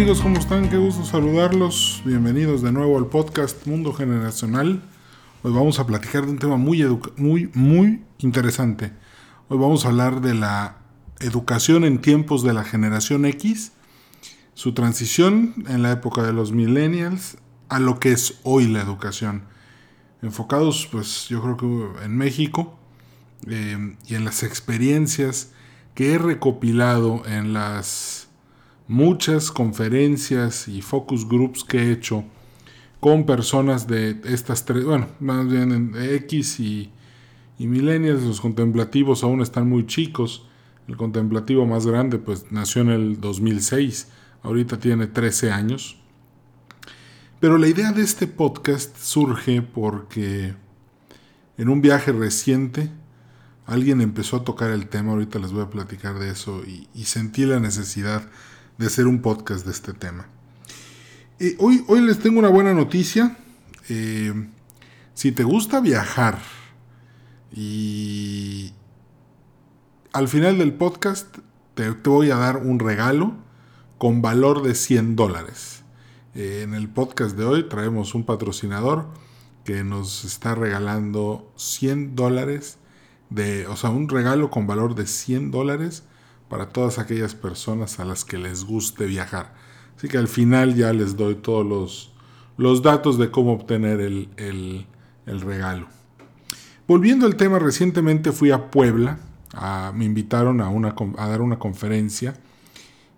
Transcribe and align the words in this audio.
amigos? 0.00 0.22
¿Cómo 0.22 0.38
están? 0.38 0.70
Qué 0.70 0.78
gusto 0.78 1.04
saludarlos. 1.04 2.00
Bienvenidos 2.06 2.62
de 2.62 2.72
nuevo 2.72 2.96
al 2.96 3.08
podcast 3.08 3.66
Mundo 3.66 3.92
Generacional. 3.92 4.82
Hoy 5.42 5.52
vamos 5.52 5.78
a 5.78 5.86
platicar 5.86 6.24
de 6.24 6.30
un 6.30 6.38
tema 6.38 6.56
muy, 6.56 6.82
muy, 7.18 7.50
muy 7.52 8.02
interesante. 8.16 8.94
Hoy 9.50 9.58
vamos 9.58 9.84
a 9.84 9.88
hablar 9.88 10.22
de 10.22 10.32
la 10.32 10.78
educación 11.20 11.84
en 11.84 12.00
tiempos 12.00 12.42
de 12.42 12.54
la 12.54 12.64
generación 12.64 13.26
X, 13.26 13.72
su 14.54 14.72
transición 14.72 15.66
en 15.68 15.82
la 15.82 15.92
época 15.92 16.22
de 16.22 16.32
los 16.32 16.52
millennials 16.52 17.36
a 17.68 17.78
lo 17.78 18.00
que 18.00 18.12
es 18.12 18.40
hoy 18.42 18.68
la 18.68 18.80
educación. 18.80 19.42
Enfocados, 20.22 20.88
pues 20.90 21.28
yo 21.28 21.42
creo 21.42 21.56
que 21.58 22.04
en 22.06 22.16
México 22.16 22.78
eh, 23.46 23.96
y 24.06 24.14
en 24.14 24.24
las 24.24 24.44
experiencias 24.44 25.52
que 25.94 26.14
he 26.14 26.18
recopilado 26.18 27.22
en 27.26 27.52
las 27.52 28.29
muchas 28.90 29.52
conferencias 29.52 30.66
y 30.66 30.82
focus 30.82 31.28
groups 31.28 31.62
que 31.62 31.78
he 31.78 31.92
hecho 31.92 32.24
con 32.98 33.24
personas 33.24 33.86
de 33.86 34.20
estas 34.24 34.64
tres, 34.64 34.84
bueno, 34.84 35.06
más 35.20 35.46
bien 35.46 35.70
en 35.70 35.94
X 35.94 36.58
y, 36.58 36.90
y 37.56 37.68
millennials, 37.68 38.24
los 38.24 38.40
contemplativos 38.40 39.22
aún 39.22 39.42
están 39.42 39.68
muy 39.68 39.86
chicos. 39.86 40.44
El 40.88 40.96
contemplativo 40.96 41.64
más 41.66 41.86
grande 41.86 42.18
pues 42.18 42.50
nació 42.50 42.82
en 42.82 42.90
el 42.90 43.20
2006, 43.20 44.08
ahorita 44.42 44.80
tiene 44.80 45.06
13 45.06 45.52
años. 45.52 45.96
Pero 47.38 47.58
la 47.58 47.68
idea 47.68 47.92
de 47.92 48.02
este 48.02 48.26
podcast 48.26 48.96
surge 48.96 49.62
porque 49.62 50.56
en 51.58 51.68
un 51.68 51.80
viaje 51.80 52.10
reciente 52.10 52.90
alguien 53.66 54.00
empezó 54.00 54.38
a 54.38 54.44
tocar 54.44 54.72
el 54.72 54.88
tema, 54.88 55.12
ahorita 55.12 55.38
les 55.38 55.52
voy 55.52 55.62
a 55.62 55.70
platicar 55.70 56.18
de 56.18 56.30
eso, 56.30 56.64
y, 56.66 56.88
y 56.92 57.04
sentí 57.04 57.46
la 57.46 57.60
necesidad 57.60 58.28
de 58.80 58.86
hacer 58.86 59.06
un 59.06 59.20
podcast 59.20 59.66
de 59.66 59.72
este 59.72 59.92
tema. 59.92 60.26
Hoy, 61.58 61.84
hoy 61.86 62.00
les 62.00 62.18
tengo 62.18 62.38
una 62.38 62.48
buena 62.48 62.72
noticia. 62.72 63.36
Eh, 63.90 64.32
si 65.12 65.32
te 65.32 65.44
gusta 65.44 65.80
viajar 65.80 66.38
y 67.52 68.72
al 70.12 70.28
final 70.28 70.56
del 70.56 70.72
podcast 70.72 71.36
te, 71.74 71.90
voy 71.90 72.30
a 72.30 72.36
dar 72.36 72.56
un 72.56 72.78
regalo 72.78 73.34
con 73.98 74.22
valor 74.22 74.62
de 74.62 74.74
100 74.74 75.14
dólares. 75.14 75.82
Eh, 76.34 76.62
en 76.64 76.72
el 76.72 76.88
podcast 76.88 77.36
de 77.36 77.44
hoy 77.44 77.68
traemos 77.68 78.14
un 78.14 78.24
patrocinador 78.24 79.08
que 79.62 79.84
nos 79.84 80.24
está 80.24 80.54
regalando 80.54 81.52
100 81.56 82.16
dólares 82.16 82.78
de, 83.28 83.66
o 83.66 83.76
sea, 83.76 83.90
un 83.90 84.08
regalo 84.08 84.50
con 84.50 84.66
valor 84.66 84.94
de 84.94 85.06
100 85.06 85.50
dólares 85.50 86.04
para 86.50 86.68
todas 86.68 86.98
aquellas 86.98 87.34
personas 87.34 88.00
a 88.00 88.04
las 88.04 88.24
que 88.24 88.36
les 88.36 88.64
guste 88.64 89.06
viajar. 89.06 89.54
Así 89.96 90.08
que 90.08 90.18
al 90.18 90.26
final 90.26 90.74
ya 90.74 90.92
les 90.92 91.16
doy 91.16 91.36
todos 91.36 91.64
los, 91.64 92.12
los 92.56 92.82
datos 92.82 93.18
de 93.18 93.30
cómo 93.30 93.52
obtener 93.52 94.00
el, 94.00 94.28
el, 94.36 95.40
regalo. 95.40 95.86
Volviendo 96.88 97.26
al 97.26 97.36
tema, 97.36 97.60
recientemente 97.60 98.32
fui 98.32 98.50
a 98.50 98.68
Puebla, 98.68 99.20
me 99.94 100.04
invitaron 100.04 100.60
a, 100.60 100.68
una, 100.68 100.96
a, 101.18 101.28
dar 101.28 101.40
una 101.40 101.58
conferencia. 101.60 102.34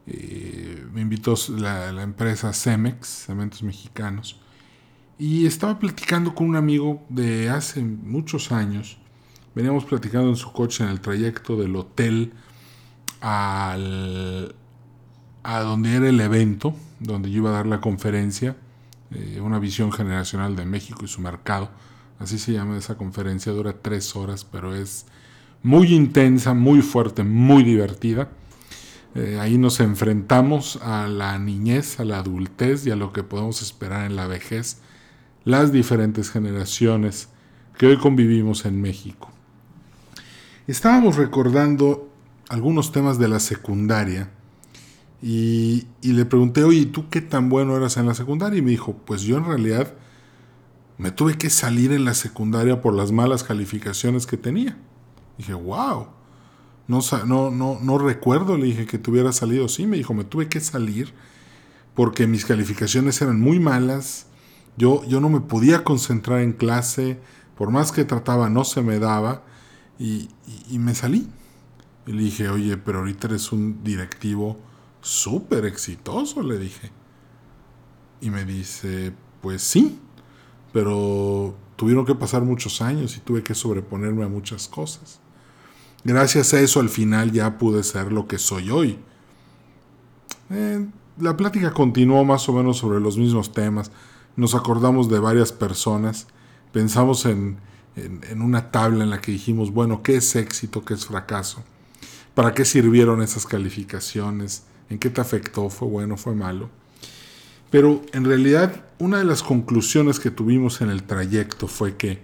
Eh, 0.06 0.84
me 0.92 1.00
invitó 1.00 1.34
la, 1.56 1.91
la, 1.91 2.03
empresa 2.03 2.53
Cemex, 2.53 3.06
Cementos 3.06 3.62
Mexicanos, 3.62 4.41
y 5.19 5.47
estaba 5.47 5.78
platicando 5.78 6.34
con 6.34 6.48
un 6.50 6.56
amigo 6.56 7.03
de 7.08 7.48
hace 7.48 7.80
muchos 7.80 8.53
años. 8.53 8.98
Veníamos 9.55 9.86
platicando 9.86 10.28
en 10.28 10.36
su 10.36 10.53
coche 10.53 10.84
en 10.84 10.91
el 10.91 11.00
trayecto 11.00 11.56
del 11.56 11.77
hotel 11.77 12.34
al, 13.22 14.55
a 15.44 15.60
donde 15.60 15.94
era 15.94 16.09
el 16.09 16.21
evento, 16.21 16.75
donde 17.00 17.31
yo 17.31 17.38
iba 17.38 17.50
a 17.50 17.55
dar 17.55 17.66
la 17.66 17.81
conferencia, 17.81 18.56
eh, 19.12 19.41
una 19.41 19.59
visión 19.59 19.93
generacional 19.93 20.56
de 20.56 20.66
México 20.66 21.05
y 21.05 21.09
su 21.09 21.21
mercado. 21.21 21.71
Así 22.19 22.38
se 22.38 22.53
llama 22.53 22.77
esa 22.77 22.97
conferencia, 22.97 23.53
dura 23.53 23.75
tres 23.81 24.15
horas, 24.16 24.44
pero 24.44 24.75
es 24.75 25.06
muy 25.62 25.94
intensa, 25.94 26.53
muy 26.53 26.83
fuerte, 26.83 27.22
muy 27.22 27.62
divertida. 27.62 28.28
Eh, 29.15 29.39
ahí 29.41 29.56
nos 29.56 29.81
enfrentamos 29.81 30.77
a 30.83 31.06
la 31.06 31.39
niñez, 31.39 32.00
a 32.00 32.04
la 32.04 32.19
adultez 32.19 32.87
y 32.87 32.91
a 32.91 32.97
lo 32.97 33.12
que 33.12 33.22
podemos 33.22 33.62
esperar 33.62 34.06
en 34.06 34.16
la 34.16 34.27
vejez, 34.27 34.78
las 35.44 35.71
diferentes 35.71 36.31
generaciones 36.31 37.28
que 37.78 37.87
hoy 37.87 37.99
convivimos 37.99 38.65
en 38.65 38.81
México. 38.81 39.31
Estábamos 40.66 41.16
recordando 41.16 42.12
algunos 42.53 42.93
temas 42.93 43.19
de 43.19 43.29
la 43.29 43.41
secundaria 43.41 44.31
y, 45.23 45.87
le 46.03 46.27
pregunté, 46.27 46.65
oye, 46.65 46.85
¿tú 46.85 47.09
qué 47.09 47.23
tan 47.23 47.49
bueno 47.49 47.75
eras 47.75 47.97
en 47.97 48.05
la 48.05 48.15
secundaria? 48.15 48.59
Y 48.59 48.63
me 48.63 48.73
dijo, 48.73 48.95
pues 49.07 49.23
yo 49.23 49.39
en 49.39 49.47
realidad 49.47 49.95
me 50.99 51.13
tuve 51.13 51.39
que 51.39 51.49
salir 51.49 51.93
en 51.93 52.05
la 52.05 52.13
secundaria 52.13 52.83
por 52.83 52.93
las 52.93 53.11
malas 53.11 53.43
calificaciones 53.43 54.27
que 54.27 54.37
tenía. 54.37 54.77
dije, 55.39 55.55
wow, 55.55 56.09
no, 56.89 57.01
no, 57.25 57.51
no, 57.51 57.79
no 57.81 57.99
recuerdo, 57.99 58.59
le 58.59 58.67
dije 58.67 58.84
que 58.84 58.99
tuviera 58.99 59.33
salido. 59.33 59.67
Sí, 59.69 59.87
me 59.87 59.97
dijo, 59.97 60.13
me 60.13 60.25
tuve 60.25 60.49
que 60.49 60.61
salir 60.61 61.15
porque 61.95 62.27
mis 62.27 62.45
calificaciones 62.45 63.23
eran 63.23 63.41
muy 63.41 63.61
malas, 63.61 64.27
yo, 64.77 65.05
yo 65.07 65.21
no 65.21 65.31
me 65.31 65.41
podía 65.41 65.84
concentrar 65.84 66.41
en 66.41 66.53
clase, 66.53 67.19
por 67.57 67.71
más 67.71 67.93
que 67.93 68.05
trataba 68.05 68.51
no 68.51 68.65
se 68.65 68.83
me 68.83 68.99
daba 68.99 69.43
y 69.99 70.29
me 70.73 70.95
salí. 70.95 71.31
Y 72.07 72.13
le 72.13 72.23
dije, 72.23 72.49
oye, 72.49 72.77
pero 72.77 72.99
ahorita 72.99 73.29
eres 73.29 73.53
un 73.53 73.85
directivo 73.85 74.59
súper 75.01 75.65
exitoso, 75.67 76.43
le 76.43 76.59
dije. 76.59 76.91
Y 78.21 78.31
me 78.31 78.45
dice, 78.45 79.13
pues 79.41 79.63
sí, 79.63 79.99
pero 80.73 81.55
tuvieron 81.77 82.07
que 82.07 82.15
pasar 82.15 82.43
muchos 82.43 82.83
años 82.83 83.17
y 83.17 83.21
tuve 83.21 83.43
que 83.43 83.55
sobreponerme 83.55 84.25
a 84.25 84.29
muchas 84.29 84.69
cosas. 84.69 85.21
Gracias 86.05 86.53
a 86.55 86.61
eso 86.61 86.81
al 86.81 86.89
final 86.89 87.31
ya 87.31 87.59
pude 87.59 87.83
ser 87.85 88.13
lo 88.13 88.27
que 88.27 88.39
soy 88.39 88.71
hoy. 88.71 88.99
Eh, 90.51 90.87
la 91.19 91.37
plática 91.37 91.73
continuó 91.73 92.25
más 92.25 92.49
o 92.49 92.53
menos 92.53 92.79
sobre 92.79 93.01
los 93.01 93.17
mismos 93.17 93.53
temas. 93.53 93.93
Nos 94.34 94.55
acordamos 94.55 95.09
de 95.09 95.21
varias 95.21 95.53
personas. 95.53 96.27
Pensamos 96.73 97.27
en, 97.27 97.59
en 97.95 98.43
una 98.43 98.71
tabla 98.73 99.05
en 99.05 99.11
la 99.11 99.21
que 99.21 99.33
dijimos, 99.33 99.73
bueno, 99.73 100.03
¿qué 100.03 100.17
es 100.17 100.34
éxito? 100.34 100.84
¿Qué 100.84 100.95
es 100.95 101.07
fracaso? 101.07 101.63
¿Para 102.34 102.54
qué 102.54 102.65
sirvieron 102.65 103.22
esas 103.22 103.47
calificaciones? 103.47 104.65
¿En 104.88 104.98
qué 104.98 105.10
te 105.10 105.20
afectó? 105.20 105.69
¿Fue 105.69 105.88
bueno? 105.88 106.16
¿Fue 106.16 106.34
malo? 106.34 106.70
Pero 107.70 108.03
en 108.12 108.25
realidad 108.25 108.84
una 108.98 109.19
de 109.19 109.25
las 109.25 109.43
conclusiones 109.43 110.20
que 110.20 110.31
tuvimos 110.31 110.81
en 110.81 110.91
el 110.91 111.03
trayecto 111.04 111.69
fue 111.69 111.97
que 111.97 112.21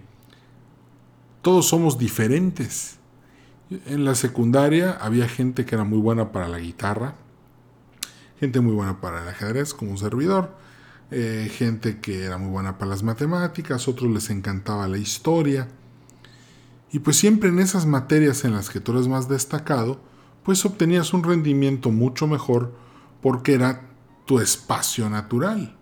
todos 1.42 1.68
somos 1.68 1.98
diferentes. 1.98 2.98
En 3.70 4.04
la 4.04 4.14
secundaria 4.14 4.92
había 4.92 5.28
gente 5.28 5.64
que 5.64 5.74
era 5.74 5.84
muy 5.84 5.98
buena 5.98 6.32
para 6.32 6.48
la 6.48 6.58
guitarra, 6.58 7.14
gente 8.41 8.60
muy 8.60 8.74
buena 8.74 9.00
para 9.00 9.22
el 9.22 9.28
ajedrez 9.28 9.74
como 9.74 9.91
un 9.91 9.98
servidor, 9.98 10.54
eh, 11.10 11.50
gente 11.54 12.00
que 12.00 12.24
era 12.24 12.38
muy 12.38 12.50
buena 12.50 12.78
para 12.78 12.91
las 12.91 13.02
matemáticas, 13.02 13.88
otros 13.88 14.10
les 14.10 14.30
encantaba 14.30 14.88
la 14.88 14.98
historia, 14.98 15.68
y 16.91 17.00
pues 17.00 17.16
siempre 17.16 17.50
en 17.50 17.59
esas 17.59 17.87
materias 17.87 18.44
en 18.44 18.53
las 18.54 18.71
que 18.71 18.81
tú 18.81 18.93
eres 18.93 19.09
más 19.09 19.28
destacado, 19.28 20.00
pues 20.43 20.65
obtenías 20.65 21.12
un 21.12 21.22
rendimiento 21.22 21.91
mucho 21.91 22.26
mejor 22.26 22.75
porque 23.21 23.54
era 23.54 23.82
tu 24.25 24.41
espacio 24.41 25.10
natural. 25.10 25.77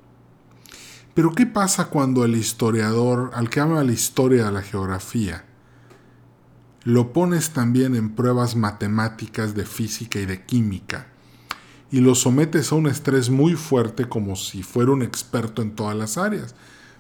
Pero 1.15 1.34
¿qué 1.34 1.47
pasa 1.47 1.87
cuando 1.87 2.25
el 2.25 2.34
historiador, 2.34 3.30
al 3.34 3.48
que 3.48 3.60
ama 3.60 3.84
la 3.84 3.92
historia 3.92 4.45
de 4.45 4.53
la 4.53 4.63
geografía, 4.63 5.45
lo 6.83 7.13
pones 7.13 7.51
también 7.51 7.95
en 7.95 8.15
pruebas 8.15 8.57
matemáticas 8.57 9.54
de 9.54 9.65
física 9.65 10.19
y 10.19 10.27
de 10.27 10.45
química 10.45 11.09
y 11.91 12.01
lo 12.01 12.15
sometes 12.16 12.72
a 12.72 12.75
un 12.75 12.89
estrés 12.89 13.30
muy 13.30 13.54
fuerte 13.54 14.09
como 14.09 14.34
si 14.36 14.63
fuera 14.63 14.92
un 14.92 15.03
experto 15.03 15.63
en 15.63 15.75
todas 15.75 15.97
las 15.97 16.19
áreas? 16.19 16.54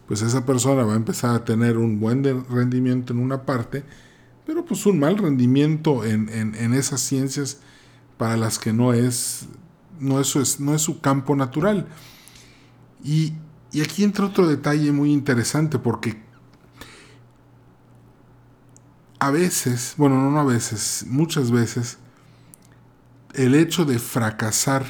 pues 0.06 0.22
esa 0.22 0.46
persona 0.46 0.84
va 0.84 0.94
a 0.94 0.96
empezar 0.96 1.34
a 1.34 1.44
tener 1.44 1.76
un 1.76 1.98
buen 2.00 2.22
rendimiento 2.48 3.12
en 3.12 3.18
una 3.18 3.42
parte, 3.42 3.84
pero 4.46 4.64
pues 4.64 4.86
un 4.86 5.00
mal 5.00 5.18
rendimiento 5.18 6.04
en, 6.04 6.72
esas 6.72 7.00
ciencias 7.00 7.58
para 8.16 8.36
las 8.36 8.58
que 8.60 8.72
no 8.72 8.94
es, 8.94 9.46
no 9.98 10.20
es, 10.20 10.60
no 10.60 10.74
es 10.74 10.82
su 10.82 11.00
campo 11.00 11.34
natural. 11.34 11.88
Y, 13.02 13.34
y 13.72 13.82
aquí 13.82 14.04
entra 14.04 14.26
otro 14.26 14.46
detalle 14.46 14.92
muy 14.92 15.12
interesante 15.12 15.80
porque 15.80 16.16
a 19.18 19.30
veces, 19.30 19.94
bueno, 19.96 20.30
no 20.30 20.38
a 20.38 20.44
veces, 20.44 21.04
muchas 21.08 21.50
veces, 21.50 21.98
el 23.34 23.56
hecho 23.56 23.84
de 23.84 23.98
fracasar 23.98 24.86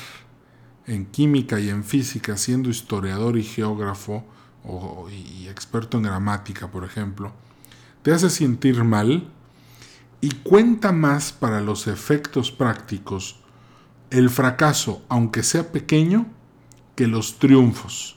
en 0.87 1.07
química 1.07 1.59
y 1.59 1.71
en 1.71 1.83
física 1.83 2.37
siendo 2.37 2.69
historiador 2.69 3.39
y 3.39 3.43
geógrafo, 3.43 4.25
y 5.11 5.47
experto 5.47 5.97
en 5.97 6.03
gramática, 6.03 6.71
por 6.71 6.85
ejemplo, 6.85 7.33
te 8.03 8.13
hace 8.13 8.29
sentir 8.31 8.83
mal 8.85 9.33
y 10.21 10.31
cuenta 10.31 10.93
más 10.93 11.33
para 11.33 11.61
los 11.61 11.87
efectos 11.87 12.51
prácticos 12.51 13.37
el 14.11 14.31
fracaso, 14.31 15.03
aunque 15.09 15.43
sea 15.43 15.73
pequeño, 15.73 16.27
que 16.95 17.07
los 17.07 17.39
triunfos. 17.39 18.17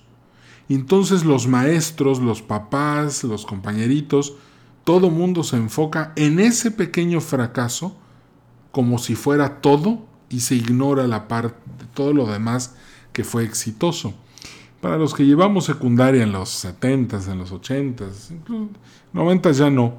Entonces 0.69 1.25
los 1.25 1.47
maestros, 1.47 2.19
los 2.19 2.41
papás, 2.41 3.23
los 3.23 3.45
compañeritos, 3.45 4.35
todo 4.83 5.09
mundo 5.09 5.43
se 5.43 5.57
enfoca 5.57 6.13
en 6.15 6.39
ese 6.39 6.71
pequeño 6.71 7.21
fracaso 7.21 7.97
como 8.71 8.99
si 8.99 9.15
fuera 9.15 9.61
todo 9.61 10.05
y 10.29 10.41
se 10.41 10.55
ignora 10.55 11.07
la 11.07 11.27
parte 11.27 11.55
de 11.79 11.85
todo 11.93 12.13
lo 12.13 12.27
demás 12.27 12.75
que 13.11 13.23
fue 13.23 13.43
exitoso. 13.43 14.13
Para 14.79 14.97
los 14.97 15.13
que 15.13 15.25
llevamos 15.25 15.65
secundaria 15.65 16.23
en 16.23 16.31
los 16.31 16.63
70s, 16.63 17.29
en 17.31 17.39
los 17.39 17.51
80s, 17.51 18.31
90s 19.13 19.53
ya 19.53 19.69
no, 19.69 19.95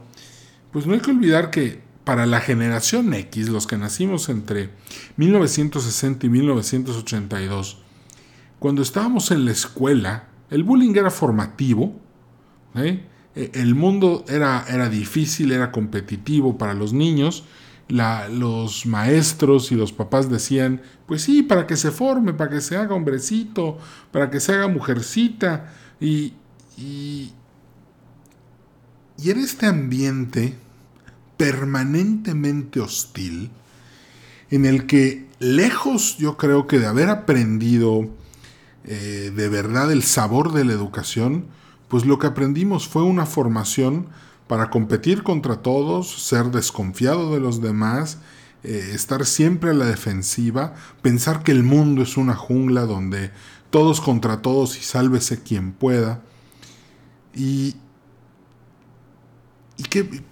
pues 0.73 0.87
no 0.87 0.95
hay 0.95 1.01
que 1.01 1.11
olvidar 1.11 1.51
que 1.51 1.90
para 2.11 2.27
la 2.27 2.41
generación 2.41 3.15
X, 3.15 3.51
los 3.51 3.69
que 3.69 3.77
nacimos 3.77 4.31
entre 4.31 4.71
1960 5.17 6.27
y 6.27 6.29
1982, 6.29 7.79
cuando 8.59 8.83
estábamos 8.83 9.31
en 9.31 9.45
la 9.45 9.53
escuela, 9.53 10.25
el 10.51 10.65
bullying 10.65 10.97
era 10.97 11.13
formativo, 11.13 12.01
e, 12.75 13.05
el 13.37 13.77
mundo 13.77 14.25
era, 14.27 14.65
era 14.69 14.89
difícil, 14.89 15.53
era 15.53 15.71
competitivo 15.71 16.59
para 16.59 16.75
los 16.75 16.93
niños, 16.93 17.45
los 17.89 18.87
maestros 18.87 19.71
y 19.71 19.77
los 19.77 19.93
papás 19.93 20.29
decían, 20.29 20.83
pues 21.07 21.23
sí, 21.23 21.45
para 21.45 21.69
que 21.69 21.77
se 21.77 21.93
forme, 21.93 22.33
para 22.33 22.51
que 22.51 22.61
se 22.61 22.77
haga 22.77 22.97
hombrecito, 22.97 23.79
para 24.11 24.31
que 24.31 24.41
se 24.41 24.53
haga 24.53 24.67
mujercita, 24.67 25.73
y, 26.01 26.33
y, 26.77 27.31
y 29.17 29.31
era 29.31 29.39
este 29.39 29.67
ambiente 29.67 30.59
permanentemente 31.41 32.81
hostil, 32.81 33.51
en 34.51 34.67
el 34.67 34.85
que 34.85 35.27
lejos 35.39 36.19
yo 36.19 36.37
creo 36.37 36.67
que 36.67 36.79
de 36.79 36.87
haber 36.87 37.09
aprendido 37.09 38.11
eh, 38.85 39.33
de 39.35 39.49
verdad 39.49 39.91
el 39.91 40.03
sabor 40.03 40.53
de 40.53 40.67
la 40.67 40.75
educación, 40.75 41.47
pues 41.89 42.05
lo 42.05 42.19
que 42.19 42.27
aprendimos 42.27 42.89
fue 42.89 43.05
una 43.05 43.25
formación 43.25 44.09
para 44.49 44.69
competir 44.69 45.23
contra 45.23 45.63
todos, 45.63 46.11
ser 46.27 46.51
desconfiado 46.51 47.33
de 47.33 47.41
los 47.41 47.63
demás, 47.63 48.19
eh, 48.63 48.91
estar 48.93 49.25
siempre 49.25 49.71
a 49.71 49.75
la 49.75 49.87
defensiva, 49.87 50.75
pensar 51.01 51.43
que 51.43 51.53
el 51.53 51.63
mundo 51.63 52.03
es 52.03 52.19
una 52.19 52.35
jungla 52.35 52.83
donde 52.83 53.31
todos 53.71 54.03
contra 54.03 54.43
todos 54.43 54.77
y 54.77 54.83
sálvese 54.83 55.43
quien 55.43 55.73
pueda. 55.73 56.21
Y, 57.35 57.77
y 59.79 59.85
qué, 59.85 60.23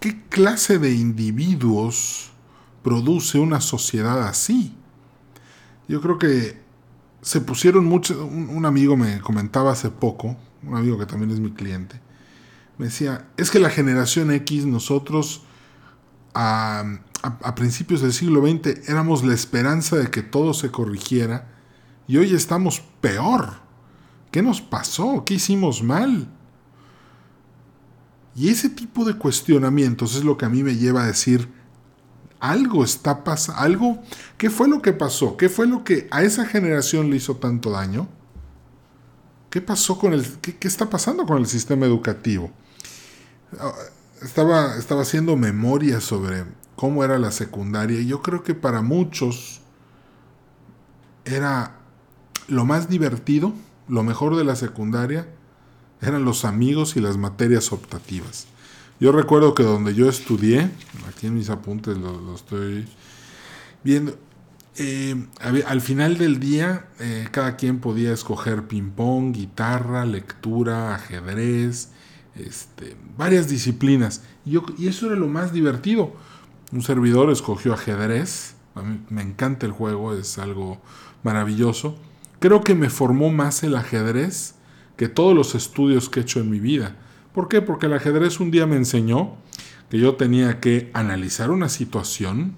¿Qué 0.00 0.22
clase 0.28 0.78
de 0.78 0.92
individuos 0.92 2.30
produce 2.82 3.38
una 3.38 3.60
sociedad 3.60 4.26
así? 4.28 4.74
Yo 5.88 6.00
creo 6.00 6.18
que 6.18 6.60
se 7.22 7.40
pusieron 7.40 7.84
mucho, 7.86 8.24
un, 8.24 8.64
amigo 8.66 8.96
me 8.96 9.20
comentaba 9.20 9.72
hace 9.72 9.90
poco, 9.90 10.36
un 10.62 10.76
amigo 10.76 10.98
que 10.98 11.06
también 11.06 11.30
es 11.30 11.40
mi 11.40 11.50
cliente, 11.52 12.00
me 12.78 12.86
decía, 12.86 13.28
es 13.36 13.50
que 13.50 13.58
la 13.58 13.70
generación 13.70 14.30
X, 14.30 14.66
nosotros 14.66 15.42
a, 16.34 16.84
a, 17.22 17.54
principios 17.54 18.02
del 18.02 18.12
siglo 18.12 18.46
XX 18.46 18.88
éramos 18.88 19.24
la 19.24 19.34
esperanza 19.34 19.96
de 19.96 20.10
que 20.10 20.22
todo 20.22 20.52
se 20.54 20.70
corrigiera 20.70 21.48
y 22.06 22.18
hoy 22.18 22.34
estamos 22.34 22.80
peor. 23.00 23.54
¿Qué 24.30 24.42
nos 24.42 24.60
pasó? 24.60 25.24
¿Qué 25.24 25.34
hicimos 25.34 25.82
mal? 25.82 26.28
Y 28.36 28.50
ese 28.50 28.68
tipo 28.68 29.06
de 29.06 29.14
cuestionamientos 29.14 30.14
es 30.14 30.22
lo 30.22 30.36
que 30.36 30.44
a 30.44 30.50
mí 30.50 30.62
me 30.62 30.76
lleva 30.76 31.02
a 31.02 31.06
decir, 31.06 31.48
algo 32.38 32.84
está 32.84 33.24
pasando, 33.24 33.60
algo, 33.60 34.02
¿qué 34.36 34.50
fue 34.50 34.68
lo 34.68 34.82
que 34.82 34.92
pasó? 34.92 35.38
¿Qué 35.38 35.48
fue 35.48 35.66
lo 35.66 35.84
que 35.84 36.06
a 36.10 36.22
esa 36.22 36.44
generación 36.44 37.08
le 37.08 37.16
hizo 37.16 37.36
tanto 37.36 37.70
daño? 37.70 38.06
¿Qué 39.48 39.62
pasó 39.62 39.98
con 39.98 40.12
el, 40.12 40.22
qué, 40.40 40.68
está 40.68 40.90
pasando 40.90 41.24
con 41.24 41.38
el 41.38 41.46
sistema 41.46 41.86
educativo? 41.86 42.50
Ah, 43.58 43.72
estaba, 44.22 44.76
estaba 44.76 45.00
haciendo 45.00 45.34
memoria 45.36 46.02
sobre 46.02 46.44
cómo 46.76 47.04
era 47.04 47.18
la 47.18 47.30
secundaria 47.30 47.98
y 48.00 48.06
yo 48.06 48.20
creo 48.20 48.42
que 48.42 48.54
para 48.54 48.82
muchos 48.82 49.62
era 51.24 51.76
lo 52.48 52.66
más 52.66 52.90
divertido, 52.90 53.54
lo 53.88 54.02
mejor 54.02 54.36
de 54.36 54.44
la 54.44 54.56
secundaria, 54.56 55.26
eran 56.00 56.24
los 56.24 56.44
amigos 56.44 56.96
y 56.96 57.00
las 57.00 57.16
materias 57.16 57.72
optativas. 57.72 58.46
Yo 58.98 59.12
recuerdo 59.12 59.54
que 59.54 59.62
donde 59.62 59.94
yo 59.94 60.08
estudié, 60.08 60.70
aquí 61.08 61.26
en 61.26 61.34
mis 61.34 61.50
apuntes 61.50 61.98
lo, 61.98 62.34
estoy 62.34 62.86
viendo, 63.84 64.16
eh, 64.76 65.26
al 65.40 65.80
final 65.80 66.16
del 66.16 66.40
día 66.40 66.86
eh, 66.98 67.28
cada 67.30 67.56
quien 67.56 67.78
podía 67.78 68.12
escoger 68.12 68.68
ping-pong, 68.68 69.34
guitarra, 69.34 70.06
lectura, 70.06 70.94
ajedrez, 70.94 71.90
este, 72.36 72.96
varias 73.16 73.48
disciplinas. 73.48 74.22
Y, 74.44 74.58
y 74.78 74.88
eso 74.88 75.06
era 75.06 75.16
lo 75.16 75.28
más 75.28 75.52
divertido. 75.52 76.14
Un 76.72 76.82
servidor 76.82 77.30
escogió 77.30 77.74
ajedrez, 77.74 78.54
a 78.74 78.82
mí 78.82 79.00
me 79.08 79.22
encanta 79.22 79.66
el 79.66 79.72
juego, 79.72 80.14
es 80.14 80.38
algo 80.38 80.80
maravilloso. 81.22 81.98
Creo 82.38 82.62
que 82.62 82.74
me 82.74 82.90
formó 82.90 83.30
más 83.30 83.62
el 83.62 83.76
ajedrez 83.76 84.54
que 84.96 85.08
todos 85.08 85.34
los 85.34 85.54
estudios 85.54 86.08
que 86.08 86.20
he 86.20 86.22
hecho 86.22 86.40
en 86.40 86.50
mi 86.50 86.60
vida. 86.60 86.96
¿Por 87.34 87.48
qué? 87.48 87.62
Porque 87.62 87.86
el 87.86 87.92
ajedrez 87.92 88.40
un 88.40 88.50
día 88.50 88.66
me 88.66 88.76
enseñó 88.76 89.36
que 89.90 89.98
yo 89.98 90.14
tenía 90.14 90.60
que 90.60 90.90
analizar 90.94 91.50
una 91.50 91.68
situación 91.68 92.56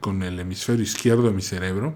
con 0.00 0.22
el 0.22 0.38
hemisferio 0.38 0.82
izquierdo 0.82 1.24
de 1.24 1.32
mi 1.32 1.42
cerebro 1.42 1.94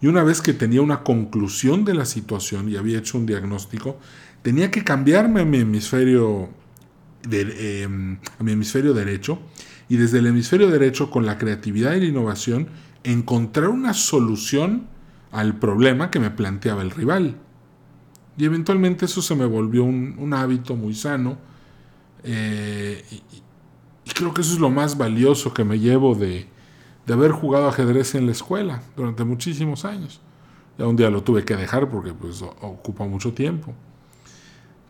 y 0.00 0.08
una 0.08 0.24
vez 0.24 0.42
que 0.42 0.52
tenía 0.52 0.82
una 0.82 1.04
conclusión 1.04 1.84
de 1.84 1.94
la 1.94 2.04
situación 2.04 2.68
y 2.68 2.76
había 2.76 2.98
hecho 2.98 3.18
un 3.18 3.26
diagnóstico, 3.26 3.98
tenía 4.42 4.70
que 4.70 4.82
cambiarme 4.82 5.42
a 5.42 5.44
mi 5.44 5.58
hemisferio, 5.58 6.50
em, 7.30 8.18
a 8.38 8.42
mi 8.42 8.52
hemisferio 8.52 8.94
derecho 8.94 9.38
y 9.88 9.96
desde 9.96 10.18
el 10.18 10.26
hemisferio 10.26 10.70
derecho 10.70 11.10
con 11.10 11.24
la 11.24 11.38
creatividad 11.38 11.94
y 11.94 12.00
la 12.00 12.06
innovación 12.06 12.68
encontrar 13.04 13.68
una 13.68 13.94
solución 13.94 14.88
al 15.30 15.58
problema 15.58 16.10
que 16.10 16.18
me 16.18 16.30
planteaba 16.30 16.82
el 16.82 16.90
rival. 16.90 17.36
Y 18.36 18.44
eventualmente 18.44 19.04
eso 19.04 19.20
se 19.20 19.34
me 19.34 19.44
volvió 19.44 19.84
un, 19.84 20.32
hábito 20.34 20.74
muy 20.74 20.94
sano. 20.94 21.36
Eh, 22.24 23.04
y, 23.10 24.10
creo 24.14 24.34
que 24.34 24.42
eso 24.42 24.52
es 24.52 24.58
lo 24.58 24.70
más 24.70 24.96
valioso 24.96 25.52
que 25.52 25.64
me 25.64 25.78
llevo 25.78 26.14
de, 26.14 26.46
haber 27.08 27.32
jugado 27.32 27.68
ajedrez 27.68 28.14
en 28.14 28.26
la 28.26 28.32
escuela 28.32 28.82
durante 28.96 29.24
muchísimos 29.24 29.84
años. 29.84 30.20
Ya 30.78 30.86
un 30.86 30.96
día 30.96 31.10
lo 31.10 31.22
tuve 31.22 31.44
que 31.44 31.56
dejar 31.56 31.90
porque 31.90 32.14
pues 32.14 32.42
ocupa 32.42 33.04
mucho 33.04 33.32
tiempo. 33.32 33.74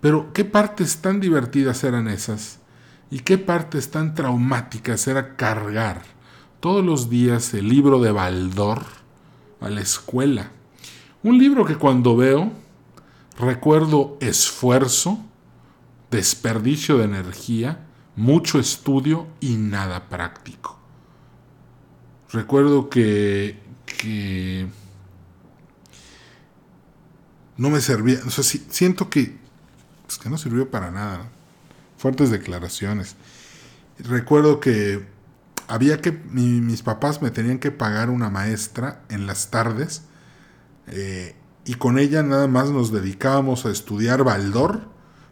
Pero 0.01 0.33
qué 0.33 0.45
partes 0.45 0.99
tan 0.99 1.21
divertidas 1.21 1.83
eran 1.85 2.09
esas 2.09 2.61
y 3.11 3.21
qué 3.21 3.39
partes 3.39 3.91
tan 3.91 4.15
traumáticas 4.15 5.07
era 5.07 5.37
cargar 5.37 6.03
todos 6.61 6.85
los 6.85 7.11
días 7.11 7.55
el 7.55 7.69
libro 7.69 8.01
de 8.01 8.13
Baldor 8.13 8.83
a 9.61 9.69
la 9.69 9.81
escuela. 9.81 10.51
Un 11.23 11.39
libro 11.39 11.65
que 11.65 11.77
cuando 11.77 12.17
veo 12.17 12.53
Recuerdo 13.43 14.19
esfuerzo, 14.21 15.19
desperdicio 16.13 16.99
de 16.99 17.07
energía, 17.07 17.85
mucho 18.15 18.61
estudio 18.61 19.27
y 19.41 19.57
nada 19.57 20.09
práctico. 20.09 20.79
Recuerdo 22.31 22.89
que, 22.89 23.59
no 27.57 27.69
me 27.69 27.81
servía, 27.81 28.21
o 28.25 28.31
sea, 28.31 28.45
siento 28.45 29.11
que, 29.11 29.37
es 30.09 30.19
que 30.19 30.31
no 30.31 30.39
sirvió 30.39 30.71
para 30.71 30.93
nada. 30.93 31.29
Fuertes 31.99 32.31
declaraciones. 32.31 33.17
Recuerdo 33.99 34.61
que 34.61 35.05
había 35.67 36.01
que, 36.01 36.13
mis 36.13 36.83
papás 36.83 37.21
me 37.21 37.33
tenían 37.33 37.59
que 37.59 37.73
pagar 37.73 38.09
una 38.09 38.31
maestra 38.31 39.03
en 39.09 39.27
las 39.27 39.51
tardes. 39.51 40.03
Eh, 40.87 41.35
y 41.65 41.75
con 41.75 41.99
ella 41.99 42.23
nada 42.23 42.49
más 42.49 42.71
nos 42.71 42.93
dedicábamos 42.93 43.67
a 43.67 43.71
estudiar 43.71 44.25
Baldor 44.25 44.81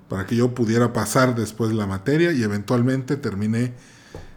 para 0.09 0.27
que 0.27 0.37
yo 0.37 0.55
pudiera 0.55 0.93
pasar 0.93 1.35
después 1.35 1.73
la 1.73 1.87
materia 1.87 2.33
y 2.33 2.43
eventualmente 2.43 3.17
terminé 3.17 3.75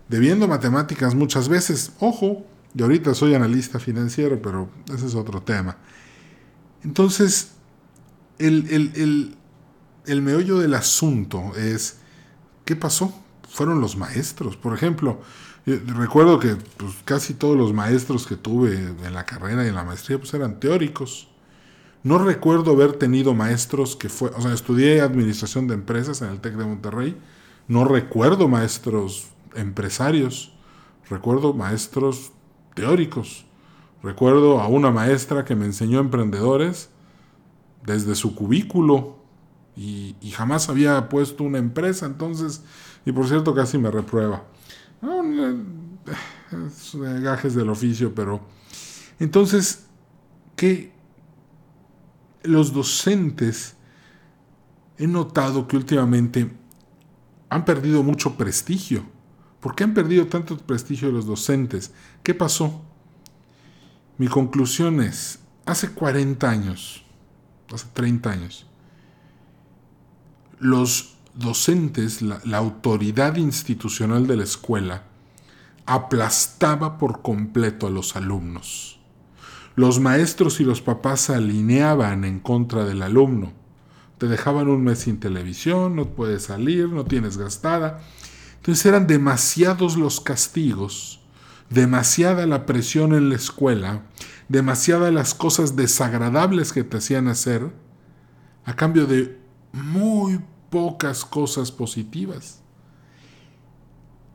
debiendo 0.08 0.48
matemáticas 0.48 1.16
muchas 1.16 1.50
veces. 1.50 1.94
Ojo, 2.00 2.46
yo 2.74 2.86
ahorita 2.86 3.14
soy 3.14 3.36
analista 3.36 3.80
financiero, 3.80 4.42
pero 4.42 4.70
ese 4.94 5.08
es 5.08 5.16
otro 5.16 5.42
tema. 5.42 5.78
Entonces, 6.84 7.52
el, 8.40 8.68
el, 8.70 9.36
el 10.06 10.22
meollo 10.22 10.60
del 10.60 10.74
asunto 10.74 11.54
es, 11.56 11.98
¿qué 12.66 12.76
pasó? 12.76 13.14
Fueron 13.50 13.82
los 13.82 13.98
maestros. 13.98 14.58
Por 14.58 14.74
ejemplo, 14.74 15.22
recuerdo 15.66 16.40
que 16.40 16.56
pues, 16.78 16.96
casi 17.06 17.34
todos 17.34 17.58
los 17.58 17.74
maestros 17.74 18.28
que 18.28 18.36
tuve 18.36 18.74
en 18.76 19.14
la 19.14 19.26
carrera 19.26 19.66
y 19.66 19.70
en 19.70 19.76
la 19.76 19.84
maestría 19.84 20.18
pues, 20.18 20.34
eran 20.34 20.60
teóricos. 20.60 21.30
No 22.04 22.18
recuerdo 22.18 22.72
haber 22.72 22.94
tenido 22.94 23.34
maestros 23.34 23.96
que 23.96 24.10
fue, 24.10 24.30
o 24.30 24.42
sea, 24.42 24.54
estudié 24.54 25.02
administración 25.02 25.68
de 25.68 25.74
empresas 25.74 26.22
en 26.22 26.30
el 26.30 26.42
TEC 26.42 26.56
de 26.56 26.66
Monterrey. 26.66 27.18
No 27.68 27.86
recuerdo 27.86 28.50
maestros 28.50 29.30
empresarios. 29.56 30.54
Recuerdo 31.10 31.54
maestros 31.54 32.34
teóricos. 32.76 33.46
Recuerdo 34.02 34.60
a 34.60 34.68
una 34.68 34.92
maestra 34.92 35.46
que 35.46 35.56
me 35.56 35.66
enseñó 35.66 36.00
emprendedores 36.00 36.90
desde 37.86 38.16
su 38.16 38.36
cubículo 38.36 39.18
y, 39.76 40.16
jamás 40.32 40.70
había 40.70 41.10
puesto 41.10 41.44
una 41.44 41.58
empresa, 41.58 42.06
entonces, 42.06 42.64
y 43.06 43.12
por 43.12 43.28
cierto 43.28 43.56
casi 43.56 43.78
me 43.78 43.90
reprueba. 43.90 44.44
gajes 46.92 47.56
del 47.56 47.70
oficio, 47.70 48.14
pero 48.14 48.42
entonces, 49.20 49.86
que 50.56 50.93
los 52.44 52.74
docentes 52.74 53.76
he 54.98 55.08
notado 55.08 55.68
que 55.68 55.78
últimamente 55.78 56.52
han 57.50 57.66
perdido 57.66 58.04
mucho 58.04 58.36
prestigio. 58.36 59.04
¿Por 59.60 59.76
qué 59.76 59.84
han 59.84 59.94
perdido 59.94 60.28
tanto 60.28 60.58
prestigio 60.58 61.12
los 61.12 61.26
docentes? 61.26 61.94
¿Qué 62.22 62.34
pasó? 62.34 62.84
Mi 64.18 64.28
conclusión 64.28 65.02
es, 65.02 65.40
hace 65.66 65.90
40 65.92 66.50
años, 66.50 67.04
hace 67.72 67.88
30 67.94 68.30
años, 68.30 68.66
los 70.60 71.16
docentes, 71.34 72.22
la, 72.22 72.42
la 72.46 72.58
autoridad 72.58 73.38
institucional 73.38 74.28
de 74.28 74.38
la 74.38 74.44
escuela, 74.44 75.04
aplastaba 75.86 76.98
por 76.98 77.22
completo 77.22 77.88
a 77.88 77.90
los 77.90 78.16
alumnos. 78.16 79.00
Los 79.76 80.00
maestros 80.00 80.60
y 80.60 80.64
los 80.64 80.82
papás 80.82 81.22
se 81.22 81.36
alineaban 81.36 82.26
en 82.26 82.40
contra 82.40 82.86
del 82.86 83.02
alumno. 83.02 83.54
Te 84.18 84.28
dejaban 84.28 84.68
un 84.68 84.84
mes 84.84 85.00
sin 85.00 85.20
televisión, 85.20 85.96
no 85.96 86.10
puedes 86.10 86.44
salir, 86.44 86.90
no 86.90 87.06
tienes 87.06 87.38
gastada. 87.38 88.02
Entonces 88.58 88.86
eran 88.86 89.08
demasiados 89.08 89.98
los 89.98 90.22
castigos, 90.22 91.22
demasiada 91.70 92.46
la 92.46 92.66
presión 92.66 93.14
en 93.14 93.30
la 93.30 93.36
escuela, 93.36 94.04
demasiadas 94.48 95.12
las 95.12 95.34
cosas 95.34 95.76
desagradables 95.76 96.72
que 96.72 96.84
te 96.84 96.98
hacían 96.98 97.28
hacer, 97.28 97.74
a 98.66 98.76
cambio 98.76 99.06
de 99.08 99.38
muy 99.74 100.40
pocas 100.70 101.26
cosas 101.26 101.72
positivas. 101.72 102.62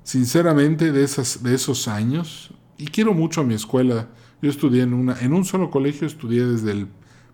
Sinceramente, 0.02 0.92
de, 0.92 1.04
esas, 1.04 1.42
de 1.42 1.54
esos 1.54 1.88
años, 1.88 2.50
y 2.76 2.86
quiero 2.86 3.14
mucho 3.14 3.40
a 3.40 3.44
mi 3.44 3.54
escuela, 3.54 4.08
yo 4.40 4.50
estudié 4.50 4.82
en, 4.82 4.94
una, 4.94 5.18
en 5.20 5.32
un 5.32 5.44
solo 5.44 5.70
colegio, 5.70 6.06
estudié 6.06 6.44
desde 6.44 6.72
el 6.72 6.88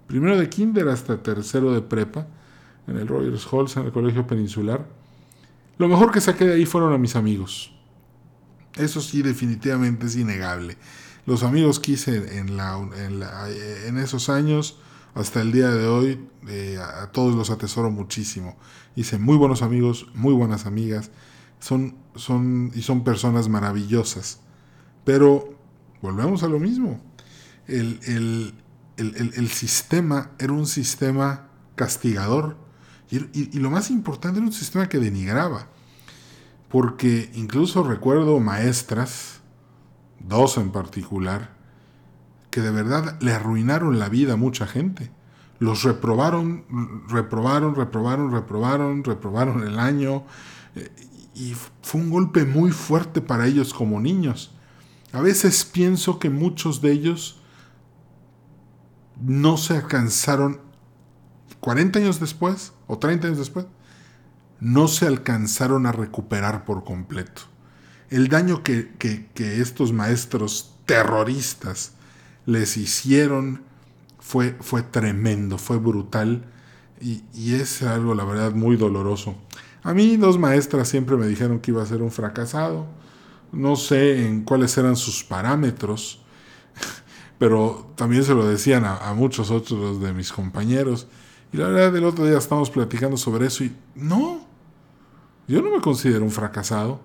primero 0.06 0.38
de 0.38 0.48
kinder 0.48 0.88
hasta 0.88 1.22
tercero 1.22 1.72
de 1.72 1.82
prepa, 1.82 2.26
en 2.86 2.96
el 2.96 3.08
Rogers 3.08 3.46
Halls, 3.50 3.76
en 3.76 3.86
el 3.86 3.92
colegio 3.92 4.26
peninsular. 4.26 4.86
Lo 5.78 5.88
mejor 5.88 6.12
que 6.12 6.20
saqué 6.20 6.44
de 6.44 6.54
ahí 6.54 6.66
fueron 6.66 6.92
a 6.92 6.98
mis 6.98 7.16
amigos. 7.16 7.72
Eso 8.76 9.00
sí, 9.00 9.22
definitivamente 9.22 10.06
es 10.06 10.16
innegable. 10.16 10.76
Los 11.26 11.42
amigos 11.42 11.80
que 11.80 11.92
hice 11.92 12.38
en, 12.38 12.56
la, 12.56 12.78
en, 13.86 13.98
esos 13.98 14.28
años, 14.28 14.78
hasta 15.14 15.40
el 15.40 15.52
día 15.52 15.70
de 15.70 15.86
hoy, 15.86 16.20
eh, 16.48 16.78
a 16.78 17.10
todos 17.12 17.34
los 17.34 17.50
atesoro 17.50 17.90
muchísimo. 17.90 18.56
Hice 18.94 19.18
muy 19.18 19.36
buenos 19.36 19.62
amigos, 19.62 20.06
muy 20.14 20.34
buenas 20.34 20.66
amigas, 20.66 21.10
son, 21.60 21.96
son, 22.14 22.72
y 22.74 22.82
son 22.82 23.04
personas 23.04 23.48
maravillosas. 23.48 24.40
Pero 25.04 25.53
volvemos 26.04 26.42
a 26.42 26.48
lo 26.48 26.58
mismo. 26.58 27.00
El, 27.66 28.52
sistema 29.48 30.32
era 30.38 30.52
un 30.52 30.66
sistema 30.66 31.48
castigador 31.76 32.58
y, 33.10 33.58
lo 33.58 33.70
más 33.70 33.90
importante 33.90 34.38
era 34.38 34.46
un 34.46 34.52
sistema 34.52 34.88
que 34.88 34.98
denigraba. 34.98 35.68
Porque 36.68 37.30
incluso 37.34 37.82
recuerdo 37.84 38.38
maestras, 38.38 39.40
dos 40.20 40.58
en 40.58 40.72
particular, 40.72 41.54
que 42.50 42.60
de 42.60 42.70
verdad 42.70 43.16
le 43.22 43.32
arruinaron 43.32 43.98
la 43.98 44.10
vida 44.10 44.34
a 44.34 44.36
mucha 44.36 44.66
gente. 44.66 45.10
Los 45.58 45.84
reprobaron, 45.84 46.64
reprobaron, 47.08 47.74
reprobaron, 47.76 48.30
reprobaron, 48.30 49.04
reprobaron 49.04 49.66
el 49.66 49.78
año. 49.78 50.24
Eh, 50.74 50.90
y 51.34 51.54
fue 51.82 52.00
un 52.00 52.10
golpe 52.10 52.44
muy 52.44 52.72
fuerte 52.72 53.20
para 53.20 53.46
ellos 53.46 53.72
como 53.72 54.00
niños. 54.00 54.53
A 55.14 55.20
veces 55.20 55.64
pienso 55.64 56.18
que 56.18 56.28
muchos 56.28 56.80
de 56.80 56.90
ellos 56.90 57.40
no 59.22 59.56
se 59.58 59.76
alcanzaron 59.76 60.60
40 61.60 62.00
años 62.00 62.18
después 62.18 62.72
o 62.88 62.98
30 62.98 63.28
años 63.28 63.38
después, 63.38 63.66
no 64.58 64.88
se 64.88 65.06
alcanzaron 65.06 65.86
a 65.86 65.92
recuperar 65.92 66.64
por 66.64 66.82
completo. 66.82 67.42
El 68.10 68.26
daño 68.26 68.64
que, 68.64 68.90
estos 69.38 69.92
maestros 69.92 70.74
terroristas 70.84 71.92
les 72.44 72.76
hicieron 72.76 73.62
fue, 74.18 74.56
fue 74.60 74.82
tremendo, 74.82 75.58
fue 75.58 75.78
brutal 75.78 76.44
y, 77.00 77.22
y, 77.32 77.54
es 77.54 77.84
algo, 77.84 78.16
la 78.16 78.24
verdad, 78.24 78.52
muy 78.52 78.76
doloroso. 78.76 79.36
A 79.84 79.94
mí 79.94 80.16
dos 80.16 80.40
maestras 80.40 80.88
siempre 80.88 81.16
me 81.16 81.28
dijeron 81.28 81.60
que 81.60 81.70
iba 81.70 81.84
a 81.84 81.86
ser 81.86 82.02
un 82.02 82.10
fracasado 82.10 83.03
no 83.54 83.76
sé 83.76 84.26
en 84.26 84.42
cuáles 84.42 84.76
eran 84.76 84.96
sus 84.96 85.24
parámetros, 85.24 86.20
pero 87.38 87.92
también 87.96 88.24
se 88.24 88.34
lo 88.34 88.46
decían 88.46 88.84
a, 88.84 89.12
muchos 89.14 89.50
otros 89.50 90.00
de 90.00 90.12
mis 90.12 90.32
compañeros. 90.32 91.06
Y 91.52 91.56
la 91.58 91.68
verdad, 91.68 91.96
el 91.96 92.04
otro 92.04 92.26
día 92.26 92.38
estamos 92.38 92.70
platicando 92.70 93.16
sobre 93.16 93.46
eso 93.46 93.64
y 93.64 93.72
no, 93.94 94.44
yo 95.46 95.62
no 95.62 95.70
me 95.70 95.80
considero 95.80 96.24
un 96.24 96.30
fracasado. 96.30 97.00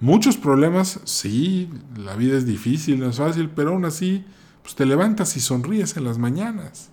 Muchos 0.00 0.36
problemas, 0.36 1.00
sí, 1.04 1.70
la 1.96 2.16
vida 2.16 2.36
es 2.36 2.44
difícil, 2.44 3.00
no 3.00 3.08
es 3.08 3.16
fácil, 3.16 3.50
pero 3.50 3.70
aún 3.70 3.84
así, 3.84 4.24
pues 4.62 4.74
te 4.74 4.84
levantas 4.84 5.36
y 5.36 5.40
sonríes 5.40 5.96
en 5.96 6.04
las 6.04 6.18
mañanas. 6.18 6.90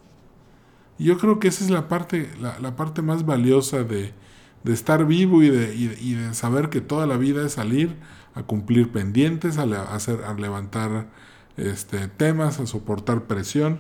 Y 1.00 1.05
yo 1.05 1.17
creo 1.17 1.39
que 1.39 1.48
esa 1.48 1.63
es 1.63 1.71
la 1.71 1.88
parte, 1.88 2.29
la, 2.39 2.75
parte 2.75 3.01
más 3.01 3.25
valiosa 3.25 3.83
de, 3.83 4.13
estar 4.65 5.05
vivo 5.05 5.41
y 5.41 5.50
de, 5.50 5.74
y 5.75 6.13
de 6.13 6.33
saber 6.33 6.69
que 6.69 6.81
toda 6.81 7.07
la 7.07 7.17
vida 7.17 7.45
es 7.45 7.53
salir 7.53 7.95
a 8.36 8.43
cumplir 8.43 8.91
pendientes, 8.91 9.57
a, 9.57 9.63
hacer, 9.93 10.24
a 10.24 10.33
levantar 10.33 11.07
este, 11.57 12.07
temas, 12.07 12.59
a 12.59 12.67
soportar 12.67 13.25
presión. 13.25 13.79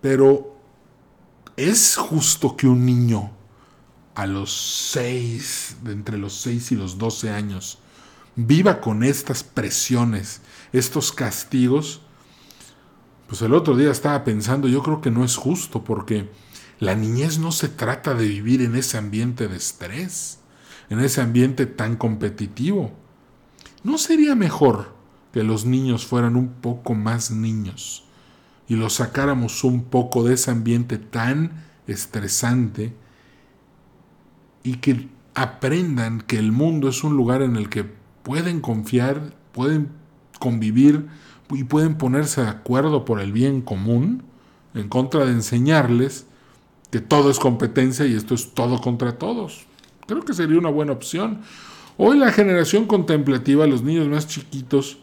Pero 0.00 0.56
es 1.56 1.96
justo 1.96 2.56
que 2.56 2.66
un 2.66 2.84
niño 2.84 3.30
a 4.14 4.26
los 4.26 4.52
6, 4.92 5.78
de 5.82 5.92
entre 5.92 6.18
los 6.18 6.34
6 6.40 6.72
y 6.72 6.76
los 6.76 6.98
12 6.98 7.30
años, 7.30 7.78
viva 8.34 8.80
con 8.80 9.02
estas 9.02 9.42
presiones, 9.42 10.40
estos 10.72 11.12
castigos, 11.12 12.02
pues 13.26 13.42
el 13.42 13.54
otro 13.54 13.76
día 13.76 13.90
estaba 13.90 14.24
pensando, 14.24 14.68
yo 14.68 14.82
creo 14.82 15.00
que 15.00 15.10
no 15.10 15.24
es 15.24 15.36
justo 15.36 15.82
porque 15.82 16.30
la 16.78 16.94
niñez 16.94 17.38
no 17.38 17.50
se 17.52 17.68
trata 17.68 18.14
de 18.14 18.28
vivir 18.28 18.62
en 18.62 18.76
ese 18.76 18.98
ambiente 18.98 19.48
de 19.48 19.56
estrés 19.56 20.38
en 20.90 21.00
ese 21.00 21.20
ambiente 21.20 21.66
tan 21.66 21.96
competitivo. 21.96 22.92
¿No 23.82 23.98
sería 23.98 24.34
mejor 24.34 24.94
que 25.32 25.42
los 25.42 25.64
niños 25.64 26.06
fueran 26.06 26.36
un 26.36 26.48
poco 26.48 26.94
más 26.94 27.30
niños 27.30 28.04
y 28.68 28.76
los 28.76 28.94
sacáramos 28.94 29.64
un 29.64 29.84
poco 29.84 30.24
de 30.24 30.34
ese 30.34 30.50
ambiente 30.50 30.98
tan 30.98 31.64
estresante 31.86 32.94
y 34.62 34.76
que 34.76 35.08
aprendan 35.34 36.20
que 36.20 36.38
el 36.38 36.52
mundo 36.52 36.88
es 36.88 37.04
un 37.04 37.16
lugar 37.16 37.42
en 37.42 37.56
el 37.56 37.68
que 37.68 37.84
pueden 38.22 38.60
confiar, 38.60 39.34
pueden 39.52 39.90
convivir 40.40 41.06
y 41.50 41.64
pueden 41.64 41.96
ponerse 41.96 42.42
de 42.42 42.48
acuerdo 42.48 43.04
por 43.04 43.20
el 43.20 43.32
bien 43.32 43.62
común, 43.62 44.24
en 44.74 44.88
contra 44.88 45.24
de 45.24 45.32
enseñarles 45.32 46.26
que 46.90 47.00
todo 47.00 47.30
es 47.30 47.38
competencia 47.38 48.06
y 48.06 48.14
esto 48.14 48.34
es 48.34 48.52
todo 48.54 48.80
contra 48.80 49.18
todos. 49.18 49.66
Creo 50.06 50.22
que 50.22 50.34
sería 50.34 50.58
una 50.58 50.70
buena 50.70 50.92
opción. 50.92 51.40
Hoy 51.96 52.18
la 52.18 52.32
generación 52.32 52.86
contemplativa, 52.86 53.66
los 53.66 53.82
niños 53.82 54.08
más 54.08 54.26
chiquitos, 54.26 54.98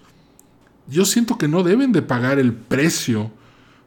yo 0.88 1.06
siento 1.06 1.38
que 1.38 1.48
no 1.48 1.64
deben 1.64 1.92
de 1.92 2.02
pagar 2.02 2.40
el 2.40 2.54
precio 2.54 3.32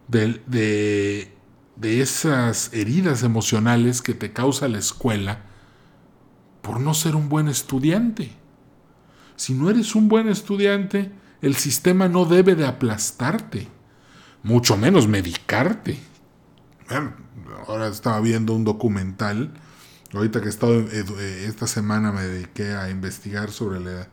de, 0.09 0.41
de, 0.47 1.33
de 1.77 2.01
esas 2.01 2.73
heridas 2.73 3.23
emocionales 3.23 4.03
que 4.03 4.15
te 4.15 4.33
causa 4.33 4.69
la 4.69 4.79
escuela 4.79 5.43
por 6.63 6.81
no 6.81 6.95
ser 6.95 7.15
un 7.15 7.29
buen 7.29 7.49
estudiante. 7.49 8.33
Si 9.37 9.55
no 9.55 9.71
eres 9.71 9.95
un 9.95 10.09
buen 10.09 10.29
estudiante, 10.29 11.13
el 11.43 11.55
sistema 11.55 12.09
no 12.09 12.25
debe 12.25 12.55
de 12.55 12.67
aplastarte, 12.67 13.69
mucho 14.43 14.77
menos 14.77 15.07
medicarte. 15.07 15.99
ahora 17.69 17.89
estaba 17.89 18.21
viendo 18.21 18.55
un 18.55 18.65
documental 18.65 19.53
Ahorita 20.17 20.41
que 20.41 20.47
he 20.47 20.51
estado, 20.51 20.81
eh, 20.81 21.45
esta 21.47 21.67
semana 21.67 22.11
me 22.11 22.23
dediqué 22.23 22.75
a 22.75 22.91
investigar 22.91 23.51
sobre 23.51 23.81
la 23.81 24.09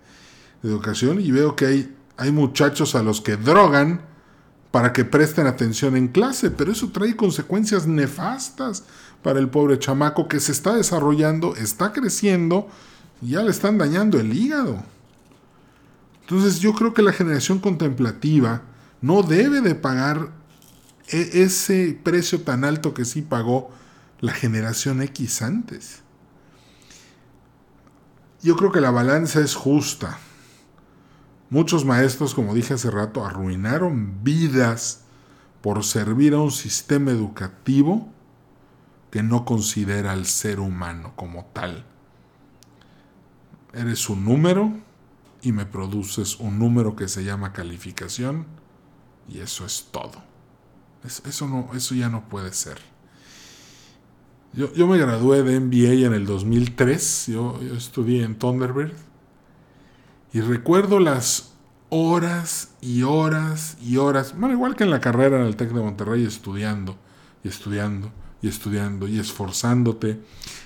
educación 0.61 1.21
y 1.21 1.31
veo 1.31 1.55
que 1.55 1.65
hay, 1.65 1.95
hay 2.17 2.31
muchachos 2.31 2.95
a 2.95 3.03
los 3.03 3.21
que 3.21 3.37
drogan 3.37 4.01
para 4.71 4.91
que 4.91 5.05
presten 5.05 5.47
atención 5.47 5.95
en 5.95 6.07
clase, 6.07 6.51
pero 6.51 6.71
eso 6.71 6.89
trae 6.89 7.15
consecuencias 7.15 7.87
nefastas 7.87 8.83
para 9.21 9.39
el 9.39 9.49
pobre 9.49 9.79
chamaco 9.79 10.27
que 10.27 10.39
se 10.39 10.51
está 10.51 10.75
desarrollando, 10.75 11.55
está 11.55 11.93
creciendo 11.93 12.67
y 13.21 13.29
ya 13.29 13.43
le 13.43 13.51
están 13.51 13.77
dañando 13.77 14.19
el 14.19 14.33
hígado. 14.33 14.83
Entonces 16.21 16.59
yo 16.59 16.73
creo 16.73 16.93
que 16.93 17.01
la 17.01 17.13
generación 17.13 17.59
contemplativa 17.59 18.63
no 19.01 19.21
debe 19.21 19.61
de 19.61 19.75
pagar 19.75 20.29
e, 21.07 21.43
ese 21.43 21.97
precio 22.03 22.41
tan 22.41 22.63
alto 22.63 22.93
que 22.93 23.05
sí 23.05 23.21
pagó 23.21 23.69
la 24.19 24.33
generación 24.33 25.01
X 25.01 25.41
antes. 25.41 26.01
Yo 28.41 28.55
creo 28.55 28.71
que 28.71 28.81
la 28.81 28.91
balanza 28.91 29.39
es 29.39 29.55
justa. 29.55 30.17
Muchos 31.49 31.85
maestros, 31.85 32.33
como 32.33 32.53
dije 32.53 32.73
hace 32.73 32.91
rato, 32.91 33.25
arruinaron 33.25 34.23
vidas 34.23 35.03
por 35.61 35.83
servir 35.83 36.33
a 36.33 36.39
un 36.39 36.51
sistema 36.51 37.11
educativo 37.11 38.11
que 39.11 39.23
no 39.23 39.45
considera 39.45 40.11
al 40.11 40.25
ser 40.25 40.59
humano 40.59 41.13
como 41.15 41.45
tal. 41.53 41.85
Eres 43.73 44.09
un 44.09 44.25
número 44.25 44.73
y 45.41 45.51
me 45.51 45.65
produces 45.65 46.39
un 46.39 46.59
número 46.59 46.95
que 46.95 47.07
se 47.07 47.23
llama 47.23 47.53
calificación 47.53 48.45
y 49.29 49.39
eso 49.39 49.65
es 49.65 49.89
todo. 49.91 50.21
Eso, 51.03 51.47
no, 51.47 51.69
eso 51.75 51.95
ya 51.95 52.09
no 52.09 52.27
puede 52.27 52.53
ser. 52.53 52.92
Yo, 54.53 54.71
yo, 54.73 54.87
me 54.87 54.99
gradué 54.99 55.41
de 55.41 55.59
MBA 55.59 56.05
en 56.05 56.13
el 56.13 56.27
2003, 56.27 57.25
yo, 57.27 57.59
yo 57.59 57.75
estudié 57.75 58.23
en 58.23 58.35
Thunderbird 58.35 58.93
y 60.31 60.41
recuerdo 60.41 60.99
las 60.99 61.53
horas 61.89 62.69
y 62.81 63.03
horas 63.03 63.77
y 63.83 63.97
horas, 63.97 64.35
bueno, 64.37 64.53
igual 64.53 64.75
que 64.75 64.83
en 64.83 64.91
la 64.91 64.99
carrera 64.99 65.39
en 65.39 65.45
el 65.45 65.55
TEC 65.55 65.69
de 65.69 65.81
Monterrey, 65.81 66.23
estudiando 66.23 66.97
y 67.43 67.47
estudiando 67.47 68.11
y 68.43 68.47
estudiando 68.47 69.07
y 69.07 69.19
esforzándote 69.19 70.19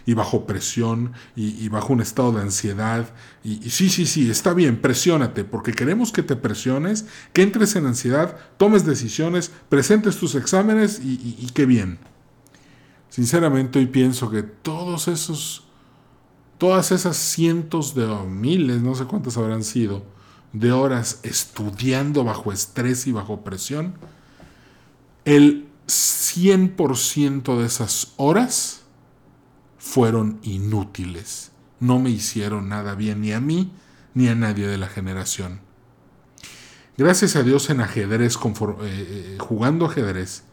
y 0.05 0.13
bajo 0.15 0.45
presión 0.45 1.13
y, 1.35 1.69
bajo 1.69 1.93
un 1.93 2.01
estado 2.01 2.31
de 2.31 2.41
ansiedad. 2.41 3.13
Y, 3.43 3.69
sí, 3.69 3.89
sí, 3.89 4.05
sí, 4.05 4.31
está 4.31 4.53
bien, 4.53 4.81
presiónate, 4.81 5.43
porque 5.43 5.73
queremos 5.73 6.11
que 6.11 6.23
te 6.23 6.35
presiones, 6.35 7.05
que 7.33 7.43
entres 7.43 7.75
en 7.75 7.85
ansiedad, 7.85 8.35
tomes 8.57 8.85
decisiones, 8.85 9.51
presentes 9.69 10.17
tus 10.17 10.35
exámenes 10.35 10.99
y, 11.03 11.37
y 11.39 11.49
qué 11.53 11.65
bien. 11.65 11.99
Sinceramente 13.17 13.79
hoy 13.79 13.87
pienso 13.87 14.29
que 14.29 14.43
todos 14.43 15.07
esos, 15.07 15.63
todas 16.59 16.91
esas 16.91 17.17
cientos 17.17 17.95
de 17.95 18.05
miles, 18.27 18.83
no 18.83 18.93
sé 18.93 19.05
cuántas 19.05 19.37
habrán 19.37 19.63
sido, 19.63 20.03
de 20.53 20.71
horas 20.71 21.21
estudiando 21.23 22.23
bajo 22.23 22.51
estrés 22.51 23.07
y 23.07 23.11
bajo 23.11 23.41
presión, 23.43 23.95
el 25.25 25.65
100% 25.87 27.57
de 27.57 27.65
esas 27.65 28.13
horas 28.17 28.83
fueron 29.79 30.37
inútiles. 30.43 31.51
No 31.79 31.97
me 31.97 32.11
hicieron 32.11 32.69
nada 32.69 32.93
bien 32.93 33.21
ni 33.21 33.31
a 33.31 33.39
mí 33.39 33.71
ni 34.13 34.27
a 34.27 34.35
nadie 34.35 34.67
de 34.67 34.77
la 34.77 34.89
generación. 34.89 35.59
Gracias 36.99 37.35
a 37.35 37.41
Dios 37.41 37.71
en 37.71 37.81
ajedrez, 37.81 38.35
eh, 38.35 38.39
eh, 38.83 39.37
jugando 39.39 39.87
ajedrez, 39.87 40.43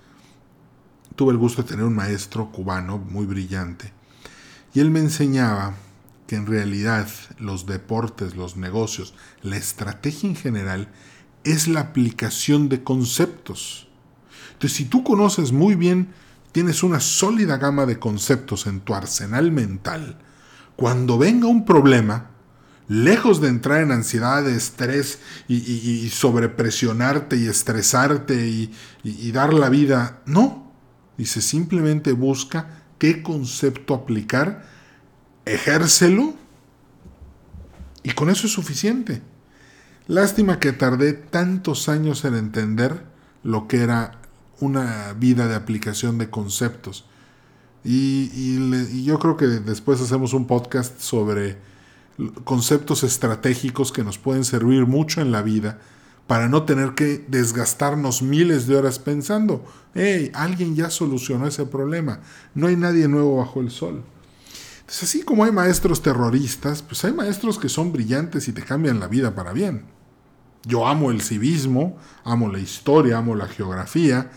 tuve 1.16 1.33
el 1.33 1.38
gusto 1.38 1.62
de 1.62 1.68
tener 1.68 1.85
un 1.85 1.94
maestro 1.94 2.50
cubano 2.50 2.99
muy 2.99 3.26
brillante. 3.26 3.92
Y 4.73 4.80
él 4.80 4.90
me 4.90 5.00
enseñaba 5.00 5.75
que 6.26 6.37
en 6.37 6.47
realidad 6.47 7.09
los 7.38 7.66
deportes, 7.66 8.35
los 8.35 8.56
negocios, 8.56 9.14
la 9.42 9.56
estrategia 9.56 10.28
en 10.28 10.37
general 10.37 10.88
es 11.44 11.68
la 11.68 11.80
aplicación 11.80 12.68
de 12.68 12.83
conceptos. 12.83 13.88
Entonces, 14.54 14.76
si 14.76 14.85
tú 14.87 15.04
conoces 15.04 15.52
muy 15.52 15.75
bien, 15.75 16.09
tienes 16.52 16.83
una 16.83 17.00
sólida 17.00 17.59
gama 17.59 17.87
de 17.87 17.99
conceptos 17.99 18.66
en 18.66 18.80
tu 18.80 18.94
arsenal 18.94 19.52
mental, 19.52 20.18
cuando 20.76 21.18
venga 21.18 21.47
un 21.47 21.64
problema, 21.64 22.30
lejos 22.88 23.40
de 23.40 23.48
entrar 23.48 23.83
en 23.83 23.92
ansiedad, 23.92 24.48
estrés 24.48 25.18
y, 25.48 26.09
sobrepresionarte 26.11 27.37
y 27.37 27.46
estresarte 27.46 28.46
y, 28.46 28.72
y, 29.03 29.33
dar 29.33 29.55
la 29.55 29.68
vida, 29.68 30.20
no. 30.27 30.63
Dice, 31.16 31.40
simplemente 31.40 32.12
busca 32.12 32.83
qué 32.98 33.22
concepto 33.22 33.94
aplicar, 33.94 34.64
ejércelo 35.44 36.35
y 38.03 38.11
con 38.11 38.31
eso 38.31 38.46
es 38.46 38.53
suficiente. 38.53 39.22
Lástima 40.07 40.59
que 40.59 40.72
tardé 40.72 41.14
tantos 41.14 41.88
años 41.88 42.24
en 42.24 42.35
entender 42.35 43.05
lo 43.42 43.68
que 43.68 43.79
era 43.83 44.20
una 44.61 45.14
vida 45.14 45.48
de 45.48 45.55
aplicación 45.55 46.18
de 46.18 46.31
conceptos. 46.31 47.07
Y, 47.85 49.05
yo 49.05 49.18
creo 49.18 49.37
que 49.37 49.46
después 49.46 50.00
hacemos 50.00 50.33
un 50.33 50.46
podcast 50.46 51.00
sobre 51.00 51.59
conceptos 52.44 53.03
estratégicos 53.03 53.92
que 53.92 54.05
nos 54.05 54.18
pueden 54.18 54.44
servir 54.44 54.87
mucho 54.87 55.20
en 55.20 55.33
la 55.33 55.42
vida 55.42 55.79
para 56.26 56.48
no 56.48 56.64
tener 56.64 56.94
que 56.94 57.24
desgastarnos 57.28 58.22
miles 58.22 58.66
de 58.66 58.76
horas 58.76 58.98
pensando, 58.98 59.64
hey, 59.94 60.30
alguien 60.34 60.74
ya 60.74 60.90
solucionó 60.90 61.46
ese 61.46 61.66
problema, 61.66 62.20
no 62.54 62.66
hay 62.66 62.76
nadie 62.76 63.08
nuevo 63.08 63.37
bajo 63.37 63.60
el 63.60 63.70
sol. 63.70 64.02
Entonces, 64.80 65.04
así 65.04 65.22
como 65.22 65.44
hay 65.44 65.52
maestros 65.52 66.02
terroristas, 66.02 66.82
pues 66.82 67.04
hay 67.04 67.12
maestros 67.12 67.58
que 67.58 67.68
son 67.68 67.92
brillantes 67.92 68.48
y 68.48 68.52
te 68.52 68.62
cambian 68.62 69.00
la 69.00 69.08
vida 69.08 69.34
para 69.34 69.52
bien. 69.52 69.84
Yo 70.66 70.87
amo 70.87 71.10
el 71.10 71.20
civismo, 71.20 71.98
amo 72.24 72.50
la 72.50 72.58
historia, 72.58 73.18
amo 73.18 73.34
la 73.34 73.46
geografía, 73.46 74.30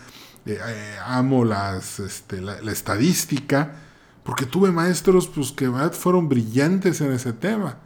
eh, 0.46 0.58
eh, 0.62 0.96
amo 1.04 1.44
las, 1.44 2.00
este, 2.00 2.40
la, 2.40 2.58
estadística, 2.70 3.76
porque 4.24 4.46
tuve 4.46 4.70
maestros 4.70 5.26
pues, 5.26 5.52
que 5.52 5.70
fueron 5.92 6.28
brillantes 6.28 7.00
en 7.00 7.12
ese 7.12 7.32
tema. 7.32 7.78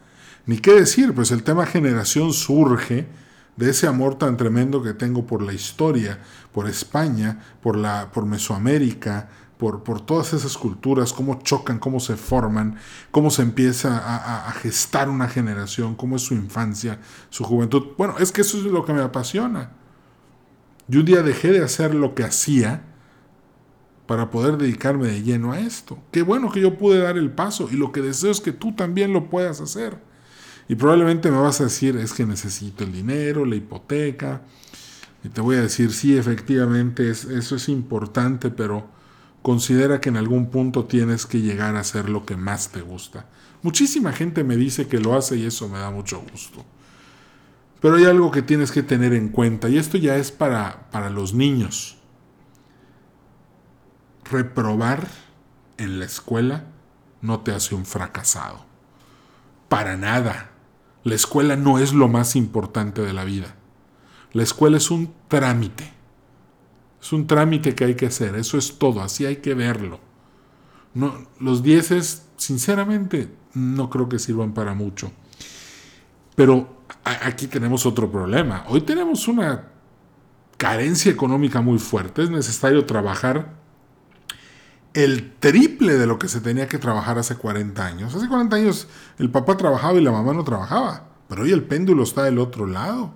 Ni 0.46 0.58
qué 0.58 0.72
decir, 0.72 1.14
pues 1.14 1.30
el 1.30 1.44
tema 1.44 1.66
generación 1.66 2.32
surge 2.32 3.06
de 3.56 3.70
ese 3.70 3.86
amor 3.86 4.16
tan 4.16 4.36
tremendo 4.36 4.82
que 4.82 4.94
tengo 4.94 5.26
por 5.26 5.42
la 5.42 5.52
historia, 5.52 6.20
por 6.52 6.68
España, 6.68 7.40
por, 7.62 7.76
la, 7.76 8.10
por 8.12 8.26
Mesoamérica, 8.26 9.28
por, 9.58 10.00
todas 10.00 10.32
esas 10.32 10.58
culturas, 10.58 11.12
cómo 11.12 11.40
chocan, 11.40 11.78
cómo 11.78 12.00
se 12.00 12.16
forman, 12.16 12.76
cómo 13.12 13.30
se 13.30 13.42
empieza 13.42 14.48
a, 14.48 14.50
gestar 14.52 15.08
una 15.08 15.28
generación, 15.28 15.94
cómo 15.94 16.16
es 16.16 16.22
su 16.22 16.34
infancia, 16.34 16.98
su 17.30 17.44
juventud. 17.44 17.88
Bueno, 17.96 18.16
es 18.18 18.32
que 18.32 18.40
eso 18.40 18.58
es 18.58 18.64
lo 18.64 18.84
que 18.84 18.92
me 18.92 19.02
apasiona. 19.02 19.70
Yo 20.88 21.00
un 21.00 21.06
día 21.06 21.22
dejé 21.22 21.52
de 21.52 21.62
hacer 21.62 21.94
lo 21.94 22.16
que 22.16 22.24
hacía 22.24 22.82
para 24.06 24.30
poder 24.30 24.56
dedicarme 24.56 25.06
de 25.06 25.22
lleno 25.22 25.52
a 25.52 25.60
esto. 25.60 25.98
Qué 26.10 26.22
bueno 26.22 26.50
que 26.50 26.60
yo 26.60 26.76
pude 26.76 26.98
dar 26.98 27.16
el 27.16 27.30
paso 27.30 27.68
y 27.70 27.76
lo 27.76 27.92
que 27.92 28.00
deseo 28.00 28.32
es 28.32 28.40
que 28.40 28.52
tú 28.52 28.74
también 28.74 29.12
lo 29.12 29.30
puedas 29.30 29.60
hacer. 29.60 29.96
Y 30.72 30.74
probablemente 30.74 31.30
me 31.30 31.37
vas 31.37 31.61
a 31.61 31.64
decir, 31.64 31.98
es 31.98 32.14
que 32.14 32.24
necesito 32.24 32.82
el 32.82 32.92
dinero, 32.92 33.44
la 33.44 33.56
hipoteca. 33.56 34.40
Y 35.22 35.28
te 35.28 35.42
voy 35.42 35.56
a 35.56 35.61
decir, 35.61 35.92
sí, 35.92 36.16
efectivamente, 36.16 37.11
eso 37.11 37.56
es 37.56 37.68
importante, 37.68 38.48
pero 38.48 38.88
considera 39.42 40.00
que 40.00 40.08
en 40.08 40.16
algún 40.16 40.50
punto 40.50 40.87
tienes 40.87 41.26
que 41.26 41.42
llegar 41.42 41.76
a 41.76 41.80
hacer 41.80 42.08
lo 42.08 42.24
que 42.24 42.38
más 42.38 42.72
te 42.72 42.80
gusta. 42.80 43.26
Muchísima 43.61 44.14
gente 44.14 44.44
me 44.44 44.56
dice 44.56 44.88
que 44.88 44.98
lo 44.98 45.14
hace 45.14 45.37
y 45.37 45.44
eso 45.44 45.68
me 45.68 45.78
da 45.78 45.90
mucho 45.90 46.24
gusto. 46.32 46.64
Pero 47.82 47.96
hay 47.96 48.06
algo 48.06 48.30
que 48.30 48.40
tienes 48.40 48.72
que 48.72 48.82
tener 48.82 49.12
en 49.12 49.28
cuenta 49.28 49.68
y 49.68 49.76
esto 49.76 49.98
ya 49.98 50.16
es 50.16 50.32
para, 50.32 50.88
para 50.90 51.11
los 51.11 51.35
niños. 51.35 51.98
Reprobar 54.24 55.06
en 55.76 55.98
la 55.98 56.06
escuela 56.06 56.64
no 57.20 57.40
te 57.40 57.52
hace 57.52 57.74
un 57.74 57.85
fracasado. 57.85 58.64
Para 59.68 59.98
nada. 59.98 60.48
La 61.04 61.14
escuela 61.14 61.56
no 61.56 61.78
es 61.78 61.92
lo 61.92 62.08
más 62.08 62.36
importante 62.36 63.02
de 63.02 63.12
la 63.12 63.24
vida. 63.24 63.56
La 64.32 64.42
escuela 64.42 64.76
es 64.76 64.90
un 64.90 65.12
trámite 65.28 65.92
es 67.02 67.12
un 67.12 67.26
trámite 67.26 67.74
que 67.74 67.84
hay 67.84 67.94
que 67.96 68.06
hacer, 68.06 68.36
eso 68.36 68.56
es 68.56 68.78
todo, 68.78 69.02
así 69.02 69.26
hay 69.26 69.36
que 69.36 69.54
verlo. 69.54 69.98
No, 70.94 71.26
los 71.40 71.62
dieces, 71.64 72.28
sinceramente, 72.36 73.28
no 73.54 73.90
creo 73.90 74.08
que 74.08 74.20
sirvan 74.20 74.54
para 74.54 74.72
mucho. 74.72 75.10
Pero 76.36 76.84
aquí 77.02 77.48
tenemos 77.48 77.86
otro 77.86 78.10
problema. 78.10 78.64
Hoy 78.68 78.82
tenemos 78.82 79.26
una 79.26 79.68
carencia 80.56 81.10
económica 81.10 81.60
muy 81.60 81.78
fuerte. 81.78 82.22
Es 82.22 82.30
necesario 82.30 82.86
trabajar 82.86 83.52
el 84.94 85.33
triple 85.38 85.96
de 85.96 86.07
lo 86.07 86.18
que 86.18 86.28
se 86.28 86.40
tenía 86.40 86.68
que 86.68 86.78
trabajar 86.78 87.18
hace 87.18 87.37
40 87.37 87.85
años. 87.85 88.14
Hace 88.14 88.28
40 88.28 88.57
años 88.57 88.88
el 89.18 89.31
papá 89.31 89.57
trabajaba 89.57 89.98
y 89.98 90.02
la 90.02 90.12
mamá 90.12 90.33
no 90.33 90.44
trabajaba. 90.44 91.05
Pero 91.28 91.42
hoy 91.42 91.52
el 91.52 91.64
péndulo 91.64 92.02
está 92.02 92.24
del 92.24 92.38
otro 92.38 92.66
lado. 92.66 93.14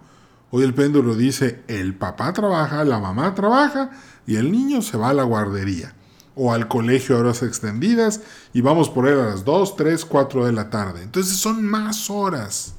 Hoy 0.50 0.64
el 0.64 0.74
péndulo 0.74 1.14
dice, 1.14 1.62
el 1.66 1.94
papá 1.94 2.32
trabaja, 2.32 2.84
la 2.84 2.98
mamá 2.98 3.34
trabaja 3.34 3.90
y 4.26 4.36
el 4.36 4.52
niño 4.52 4.80
se 4.80 4.96
va 4.96 5.10
a 5.10 5.14
la 5.14 5.24
guardería 5.24 5.94
o 6.34 6.52
al 6.52 6.68
colegio 6.68 7.16
a 7.16 7.20
horas 7.20 7.42
extendidas 7.42 8.20
y 8.52 8.60
vamos 8.60 8.88
por 8.88 9.08
él 9.08 9.18
a 9.18 9.26
las 9.26 9.44
2, 9.44 9.76
3, 9.76 10.04
4 10.04 10.46
de 10.46 10.52
la 10.52 10.70
tarde. 10.70 11.02
Entonces 11.02 11.36
son 11.36 11.64
más 11.64 12.08
horas. 12.08 12.74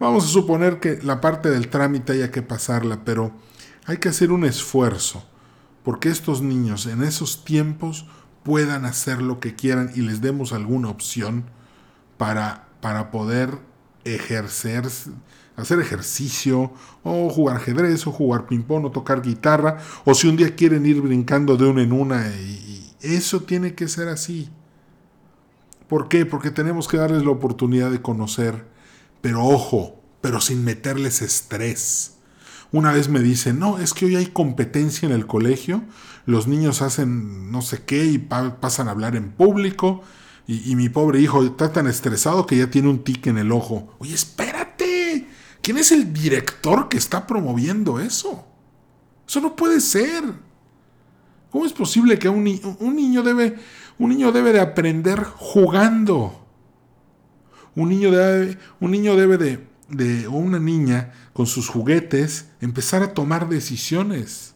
Vamos 0.00 0.24
a 0.24 0.28
suponer 0.28 0.80
que 0.80 0.98
la 1.02 1.20
parte 1.20 1.48
del 1.48 1.68
trámite 1.68 2.14
haya 2.14 2.30
que 2.30 2.42
pasarla, 2.42 3.04
pero 3.04 3.32
hay 3.86 3.98
que 3.98 4.08
hacer 4.08 4.32
un 4.32 4.44
esfuerzo 4.44 5.24
porque 5.82 6.08
estos 6.08 6.42
niños 6.42 6.86
en 6.86 7.02
esos 7.02 7.44
tiempos 7.44 8.06
puedan 8.42 8.84
hacer 8.84 9.22
lo 9.22 9.40
que 9.40 9.54
quieran 9.54 9.92
y 9.94 10.00
les 10.00 10.20
demos 10.20 10.52
alguna 10.52 10.88
opción 10.88 11.44
para, 12.16 12.68
para 12.80 13.10
poder 13.10 13.58
ejercer 14.04 14.88
hacer 15.56 15.80
ejercicio, 15.80 16.72
o 17.02 17.28
jugar 17.28 17.56
ajedrez, 17.56 18.06
o 18.06 18.12
jugar 18.12 18.46
ping-pong, 18.46 18.86
o 18.86 18.90
tocar 18.90 19.22
guitarra, 19.22 19.78
o 20.04 20.14
si 20.14 20.28
un 20.28 20.36
día 20.36 20.54
quieren 20.54 20.86
ir 20.86 21.00
brincando 21.00 21.56
de 21.56 21.66
una 21.66 21.82
en 21.82 21.92
una, 21.92 22.28
y, 22.28 22.94
eso 23.00 23.42
tiene 23.42 23.74
que 23.74 23.88
ser 23.88 24.08
así. 24.08 24.48
¿Por 25.88 26.08
qué? 26.08 26.24
Porque 26.24 26.52
tenemos 26.52 26.86
que 26.86 26.96
darles 26.96 27.24
la 27.24 27.32
oportunidad 27.32 27.90
de 27.90 28.00
conocer, 28.00 28.64
pero 29.20 29.44
ojo, 29.44 30.00
pero 30.20 30.40
sin 30.40 30.64
meterles 30.64 31.20
estrés. 31.20 32.18
Una 32.72 32.92
vez 32.92 33.08
me 33.10 33.20
dicen, 33.20 33.58
no, 33.58 33.78
es 33.78 33.92
que 33.92 34.06
hoy 34.06 34.16
hay 34.16 34.26
competencia 34.26 35.06
en 35.06 35.14
el 35.14 35.26
colegio, 35.26 35.82
los 36.24 36.46
niños 36.48 36.80
hacen 36.80 37.52
no 37.52 37.60
sé 37.60 37.82
qué 37.84 38.06
y 38.06 38.18
pasan 38.18 38.88
a 38.88 38.92
hablar 38.92 39.14
en 39.14 39.30
público, 39.30 40.02
y, 40.46 40.72
y, 40.72 40.74
mi 40.74 40.88
pobre 40.88 41.20
hijo 41.20 41.44
está 41.44 41.72
tan 41.72 41.86
estresado 41.86 42.46
que 42.46 42.56
ya 42.56 42.68
tiene 42.68 42.88
un 42.88 43.04
tic 43.04 43.28
en 43.28 43.38
el 43.38 43.52
ojo. 43.52 43.94
Oye, 43.98 44.14
espérate, 44.14 45.28
¿quién 45.60 45.78
es 45.78 45.92
el 45.92 46.12
director 46.12 46.88
que 46.88 46.96
está 46.96 47.26
promoviendo 47.28 48.00
eso? 48.00 48.44
Eso 49.28 49.40
no 49.40 49.54
puede 49.54 49.80
ser. 49.80 50.24
¿Cómo 51.50 51.66
es 51.66 51.72
posible 51.72 52.18
que 52.18 52.28
un, 52.28 52.76
un 52.80 52.96
niño 52.96 53.22
debe, 53.22 53.56
un 53.98 54.08
niño 54.08 54.32
debe 54.32 54.52
de 54.52 54.60
aprender 54.60 55.22
jugando? 55.22 56.46
Un 57.76 57.90
niño 57.90 58.10
debe, 58.10 58.58
un 58.80 58.90
niño 58.90 59.14
debe 59.16 59.38
de, 59.38 59.66
de, 59.88 60.26
o 60.26 60.32
una 60.32 60.58
niña 60.58 61.12
con 61.32 61.46
sus 61.46 61.68
juguetes 61.68 62.48
empezar 62.60 63.02
a 63.02 63.14
tomar 63.14 63.48
decisiones. 63.48 64.54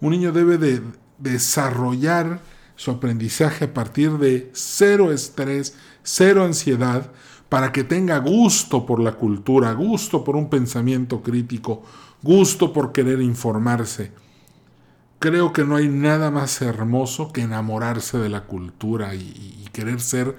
Un 0.00 0.12
niño 0.12 0.32
debe 0.32 0.58
de 0.58 0.82
desarrollar 1.18 2.40
su 2.76 2.90
aprendizaje 2.90 3.66
a 3.66 3.74
partir 3.74 4.12
de 4.18 4.50
cero 4.54 5.12
estrés, 5.12 5.76
cero 6.02 6.44
ansiedad, 6.44 7.10
para 7.48 7.72
que 7.72 7.82
tenga 7.82 8.18
gusto 8.18 8.86
por 8.86 9.00
la 9.00 9.12
cultura, 9.12 9.72
gusto 9.72 10.22
por 10.22 10.36
un 10.36 10.50
pensamiento 10.50 11.22
crítico, 11.22 11.82
gusto 12.22 12.72
por 12.72 12.92
querer 12.92 13.20
informarse. 13.20 14.12
Creo 15.18 15.52
que 15.52 15.64
no 15.64 15.76
hay 15.76 15.88
nada 15.88 16.30
más 16.30 16.62
hermoso 16.62 17.32
que 17.32 17.40
enamorarse 17.42 18.18
de 18.18 18.28
la 18.28 18.44
cultura 18.44 19.14
y, 19.14 19.66
querer 19.72 20.00
ser 20.00 20.36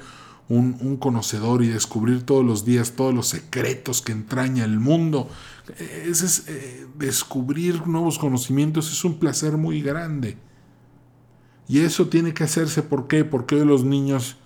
un, 0.49 0.97
conocedor 0.97 1.63
y 1.63 1.67
descubrir 1.67 2.23
todos 2.23 2.43
los 2.43 2.65
días 2.65 2.93
todos 2.93 3.13
los 3.13 3.27
secretos 3.27 4.01
que 4.01 4.11
entraña 4.11 4.65
el 4.65 4.79
mundo. 4.79 5.29
Ese 5.77 6.25
es, 6.25 6.47
eh, 6.47 6.87
descubrir 6.97 7.85
nuevos 7.87 8.17
conocimientos 8.17 8.91
es 8.91 9.05
un 9.05 9.19
placer 9.19 9.57
muy 9.57 9.81
grande. 9.81 10.37
Y 11.67 11.81
eso 11.81 12.07
tiene 12.07 12.33
que 12.33 12.43
hacerse, 12.43 12.81
¿por 12.81 13.07
qué? 13.07 13.23
Porque 13.23 13.55
hoy 13.55 13.65
los 13.65 13.83
niños, 13.83 14.37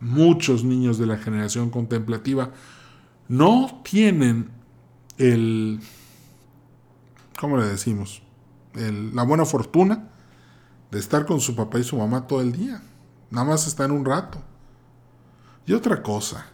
muchos 0.00 0.64
niños 0.64 0.98
de 0.98 1.06
la 1.06 1.16
generación 1.16 1.70
contemplativa, 1.70 2.52
no 3.26 3.80
tienen 3.82 4.50
el, 5.16 5.80
¿cómo 7.38 7.56
le 7.56 7.64
decimos? 7.64 8.22
la 8.74 9.24
buena 9.24 9.44
fortuna 9.44 10.08
de 10.92 11.00
estar 11.00 11.26
con 11.26 11.40
su 11.40 11.56
papá 11.56 11.80
y 11.80 11.84
su 11.84 11.96
mamá 11.96 12.28
todo 12.28 12.42
el 12.42 12.52
día. 12.52 12.80
Nada 13.30 13.46
más 13.46 13.66
están 13.66 13.90
un 13.90 14.04
rato. 14.04 14.40
Y 15.68 15.74
otra 15.74 16.02
cosa, 16.02 16.46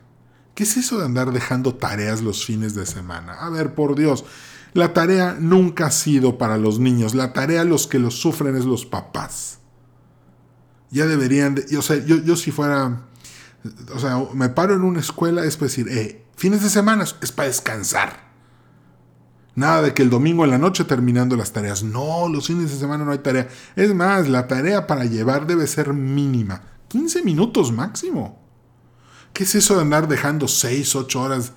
¿qué 0.54 0.64
es 0.64 0.76
eso 0.76 0.98
de 0.98 1.06
andar 1.06 1.32
dejando 1.32 1.74
tareas 1.74 2.20
los 2.20 2.44
fines 2.44 2.74
de 2.74 2.84
semana? 2.84 3.34
A 3.34 3.48
ver, 3.48 3.74
por 3.74 3.96
Dios, 3.96 4.26
la 4.74 4.92
tarea 4.92 5.34
nunca 5.40 5.86
ha 5.86 5.90
sido 5.90 6.36
para 6.36 6.58
los 6.58 6.78
niños, 6.78 7.14
la 7.14 7.32
tarea 7.32 7.64
los 7.64 7.86
que 7.86 7.98
los 7.98 8.14
sufren 8.20 8.56
es 8.56 8.66
los 8.66 8.84
papás 8.84 9.60
ya 10.94 11.06
deberían, 11.06 11.56
de, 11.56 11.76
o 11.76 11.82
sea, 11.82 11.96
yo, 12.04 12.18
yo 12.18 12.36
si 12.36 12.52
fuera, 12.52 13.02
o 13.92 13.98
sea, 13.98 14.24
me 14.32 14.48
paro 14.48 14.74
en 14.74 14.82
una 14.82 15.00
escuela, 15.00 15.44
es 15.44 15.58
decir, 15.58 15.88
eh, 15.88 16.24
fines 16.36 16.62
de 16.62 16.70
semana 16.70 17.04
es 17.20 17.32
para 17.32 17.48
descansar. 17.48 18.22
Nada 19.56 19.82
de 19.82 19.92
que 19.92 20.02
el 20.02 20.10
domingo 20.10 20.44
en 20.44 20.50
la 20.50 20.58
noche 20.58 20.84
terminando 20.84 21.36
las 21.36 21.52
tareas. 21.52 21.82
No, 21.82 22.28
los 22.28 22.46
fines 22.46 22.70
de 22.70 22.76
semana 22.76 23.04
no 23.04 23.10
hay 23.10 23.18
tarea. 23.18 23.48
Es 23.74 23.92
más, 23.92 24.28
la 24.28 24.46
tarea 24.46 24.86
para 24.86 25.04
llevar 25.04 25.48
debe 25.48 25.66
ser 25.66 25.92
mínima. 25.92 26.62
15 26.88 27.22
minutos 27.22 27.72
máximo. 27.72 28.43
¿Qué 29.34 29.42
es 29.42 29.56
eso 29.56 29.74
de 29.74 29.82
andar 29.82 30.06
dejando 30.06 30.46
6, 30.46 30.94
8 30.94 31.20
horas 31.20 31.52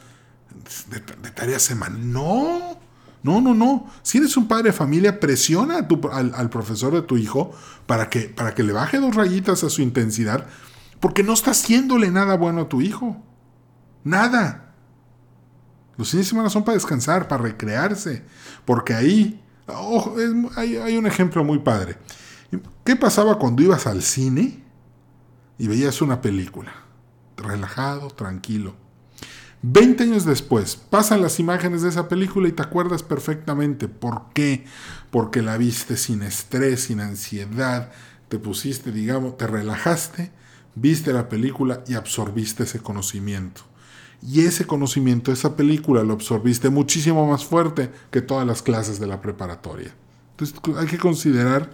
de, 0.89 0.99
tarea 1.31 1.59
semanal? 1.59 2.11
No. 2.11 2.79
No, 3.21 3.39
no, 3.39 3.53
no. 3.53 3.87
Si 4.01 4.17
eres 4.17 4.35
un 4.35 4.47
padre 4.47 4.65
de 4.65 4.73
familia, 4.73 5.19
presiona 5.19 5.87
al, 6.11 6.49
profesor 6.49 6.93
de 6.93 7.03
tu 7.03 7.17
hijo 7.17 7.51
para 7.85 8.09
que, 8.09 8.21
para 8.21 8.55
que 8.55 8.63
le 8.63 8.73
baje 8.73 8.99
dos 8.99 9.15
rayitas 9.15 9.63
a 9.63 9.69
su 9.69 9.83
intensidad, 9.83 10.47
porque 10.99 11.23
no 11.23 11.33
está 11.33 11.51
haciéndole 11.51 12.09
nada 12.09 12.35
bueno 12.35 12.61
a 12.61 12.69
tu 12.69 12.81
hijo. 12.81 13.21
Nada. 14.03 14.73
Los 15.97 16.09
fines 16.09 16.25
de 16.25 16.29
semana 16.29 16.49
son 16.49 16.63
para 16.63 16.75
descansar, 16.75 17.27
para 17.27 17.43
recrearse, 17.43 18.23
porque 18.65 18.95
ahí, 18.95 19.43
hay, 20.55 20.77
hay 20.77 20.97
un 20.97 21.05
ejemplo 21.05 21.43
muy 21.43 21.59
padre. 21.59 21.97
¿Qué 22.83 22.95
pasaba 22.95 23.37
cuando 23.37 23.61
ibas 23.61 23.85
al 23.85 24.01
cine 24.01 24.63
y 25.59 25.67
veías 25.67 26.01
una 26.01 26.21
película? 26.21 26.86
Relajado, 27.37 28.09
tranquilo 28.09 28.75
20 29.63 30.03
años 30.03 30.25
después, 30.25 30.75
pasan 30.75 31.21
las 31.21 31.39
imágenes 31.39 31.81
de 31.81 31.89
esa 31.89 32.07
película 32.07 32.47
y 32.47 32.51
te 32.51 32.61
acuerdas 32.61 33.01
perfectamente. 33.01 33.87
¿Por 33.87 34.25
qué? 34.33 34.65
Porque 35.09 35.41
la 35.41 35.57
viste 35.57 35.97
sin 35.97 36.21
estrés, 36.21 36.83
sin 36.83 36.99
ansiedad, 36.99 37.91
te 38.29 38.37
pusiste, 38.37 38.91
digamos, 38.91 39.37
te 39.37 39.47
relajaste, 39.47 40.31
viste 40.75 41.11
la 41.11 41.27
película 41.27 41.83
y 41.87 41.95
absorbiste 41.95 42.63
ese 42.63 42.79
conocimiento. 42.79 43.61
Y 44.21 44.41
ese 44.41 44.65
conocimiento, 44.65 45.31
esa 45.31 45.55
película, 45.55 46.03
lo 46.03 46.13
absorbiste 46.13 46.69
muchísimo 46.69 47.27
más 47.27 47.45
fuerte 47.45 47.91
que 48.11 48.21
todas 48.21 48.45
las 48.45 48.61
clases 48.61 48.99
de 48.99 49.07
la 49.07 49.21
preparatoria. 49.21 49.93
Entonces 50.31 50.55
hay 50.77 50.87
que 50.87 50.97
considerar 50.97 51.71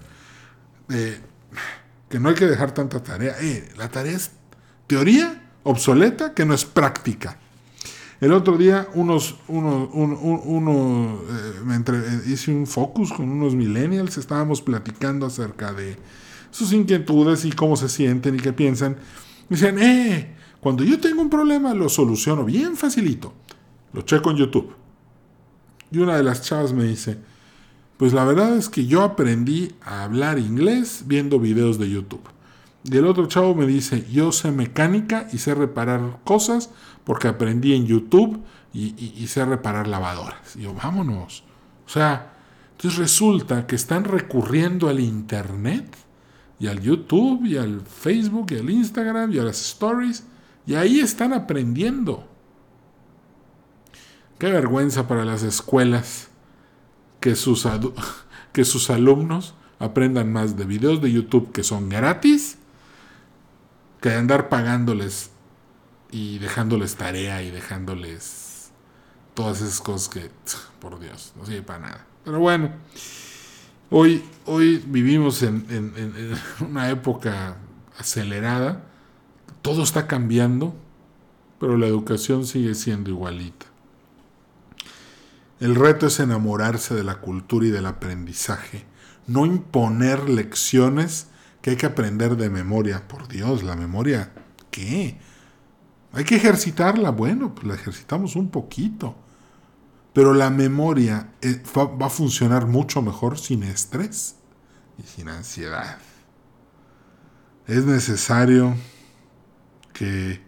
eh, 0.90 1.20
que 2.10 2.20
no 2.20 2.30
hay 2.30 2.36
que 2.36 2.48
dejar 2.48 2.74
tanta 2.74 3.04
tarea. 3.04 3.36
Eh, 3.42 3.70
la 3.78 3.90
tarea 3.90 4.16
es 4.16 4.32
teoría 4.88 5.43
obsoleta 5.64 6.34
que 6.34 6.46
no 6.46 6.54
es 6.54 6.66
práctica. 6.66 7.40
El 8.22 8.32
otro 8.32 8.58
día 8.58 8.88
unos, 8.94 9.36
uno, 9.50 9.90
uno, 9.92 11.22
eh, 11.30 11.62
me 11.66 11.76
eh, 11.76 12.22
hice 12.28 12.52
un 12.52 12.68
focus 12.68 13.12
con 13.12 13.30
unos 13.30 13.54
millennials, 13.54 14.18
estábamos 14.18 14.62
platicando 14.62 15.26
acerca 15.26 15.74
de 15.74 15.98
sus 16.52 16.72
inquietudes 16.72 17.44
y 17.44 17.52
cómo 17.52 17.76
se 17.76 17.90
sienten 17.90 18.36
y 18.36 18.40
qué 18.40 18.54
piensan. 18.54 18.96
Decían, 19.50 19.78
eh, 19.80 20.36
cuando 20.62 20.86
yo 20.86 21.00
tengo 21.02 21.22
un 21.22 21.30
problema 21.30 21.74
lo 21.74 21.90
soluciono 21.90 22.46
bien 22.46 22.78
facilito. 22.78 23.34
Lo 23.92 24.04
checo 24.04 24.32
en 24.32 24.38
YouTube. 24.38 24.74
Y 25.92 25.98
una 25.98 26.16
de 26.16 26.24
las 26.24 26.42
chavas 26.42 26.72
me 26.72 26.86
dice, 26.86 27.18
pues 27.98 28.14
la 28.14 28.24
verdad 28.24 28.56
es 28.58 28.70
que 28.70 28.86
yo 28.86 29.04
aprendí 29.04 29.74
a 29.82 30.04
hablar 30.04 30.40
inglés 30.40 31.04
viendo 31.06 31.40
videos 31.40 31.78
de 31.78 31.90
YouTube. 31.90 32.24
Y 32.84 32.98
el 32.98 33.06
otro 33.06 33.28
chavo 33.28 33.56
me 33.56 33.66
dice, 33.66 34.06
yo 34.12 34.32
sé 34.32 34.52
mecánica 34.52 35.28
y 35.32 35.38
sé 35.38 35.56
reparar 35.56 36.20
cosas 36.26 36.70
porque 37.06 37.30
aprendí 37.30 37.74
en 37.74 37.86
YouTube 37.86 38.44
y, 38.74 39.28
sé 39.28 39.46
reparar 39.46 39.88
lavadoras. 39.88 40.56
Y 40.56 40.64
yo, 40.64 40.74
vámonos. 40.74 41.44
O 41.86 41.90
sea, 41.90 42.34
entonces 42.72 43.00
resulta 43.00 43.68
que 43.68 43.76
están 43.76 44.04
recurriendo 44.04 44.90
al 44.90 45.00
Internet 45.00 45.96
y 46.60 46.68
al 46.68 46.82
YouTube 46.82 47.46
y 47.46 47.58
al 47.58 47.82
Facebook 47.82 48.48
y 48.52 48.58
al 48.58 48.70
Instagram 48.70 49.32
y 49.32 49.40
a 49.40 49.44
las 49.44 49.62
stories 49.62 50.24
y 50.66 50.76
ahí 50.76 51.00
están 51.00 51.34
aprendiendo. 51.34 52.28
Qué 54.40 54.52
vergüenza 54.52 55.08
para 55.08 55.24
las 55.24 55.44
escuelas 55.44 56.30
que 57.22 57.36
sus, 57.36 57.66
que 58.52 58.66
sus 58.66 58.90
alumnos 58.90 59.54
aprendan 59.80 60.34
más 60.34 60.58
de 60.58 60.66
videos 60.66 61.02
de 61.02 61.12
YouTube 61.12 61.52
que 61.52 61.64
son 61.64 61.90
gratis 61.90 62.58
que 64.04 64.14
andar 64.14 64.50
pagándoles 64.50 65.32
y 66.12 66.38
dejándoles 66.40 66.98
tarea 66.98 67.42
y 67.42 67.52
dejándoles 67.52 68.70
todas 69.34 69.62
esas 69.62 69.80
cosas 69.80 70.10
que, 70.10 70.30
por 70.82 71.00
Dios, 71.00 71.32
no 71.38 71.46
sirve 71.46 71.62
para 71.62 71.80
nada. 71.80 72.06
Pero 72.26 72.40
bueno, 72.40 72.70
hoy, 73.90 74.22
hoy 74.46 74.84
vivimos 74.86 75.42
en, 75.42 75.66
en 75.70 76.34
una 76.70 76.90
época 76.90 77.56
acelerada, 77.98 78.84
todo 79.62 79.84
está 79.84 80.06
cambiando, 80.06 80.76
pero 81.58 81.78
la 81.78 81.88
educación 81.88 82.46
sigue 82.46 82.76
siendo 82.76 83.10
igualita. 83.10 83.68
El 85.62 85.76
reto 85.76 86.08
es 86.08 86.20
enamorarse 86.20 86.94
de 86.94 87.06
la 87.06 87.22
cultura 87.22 87.68
y 87.68 87.70
del 87.70 87.86
aprendizaje, 87.86 88.84
no 89.28 89.46
imponer 89.46 90.28
lecciones 90.28 91.28
que 91.64 91.70
hay 91.70 91.78
que 91.78 91.86
aprender 91.86 92.36
de 92.36 92.50
memoria. 92.50 93.08
Por 93.08 93.30
Dios, 93.30 93.64
la 93.64 93.78
memoria, 93.78 94.34
¿qué? 94.70 95.18
Hay 96.12 96.26
que 96.26 96.36
ejercitarla, 96.36 97.10
bueno, 97.10 97.56
pues 97.56 97.66
la 97.66 97.76
ejercitamos 97.76 98.36
un 98.36 98.50
poquito. 98.50 99.16
Pero 100.12 100.34
la 100.34 100.50
memoria 100.50 101.30
eh, 101.42 101.64
va 101.76 102.06
a 102.06 102.10
funcionar 102.10 102.68
mucho 102.68 103.02
mejor 103.02 103.40
sin 103.40 103.64
estrés 103.64 104.36
y 105.00 105.04
sin 105.04 105.30
ansiedad. 105.30 105.98
Es 107.66 107.86
necesario 107.86 108.76
que, 109.94 110.42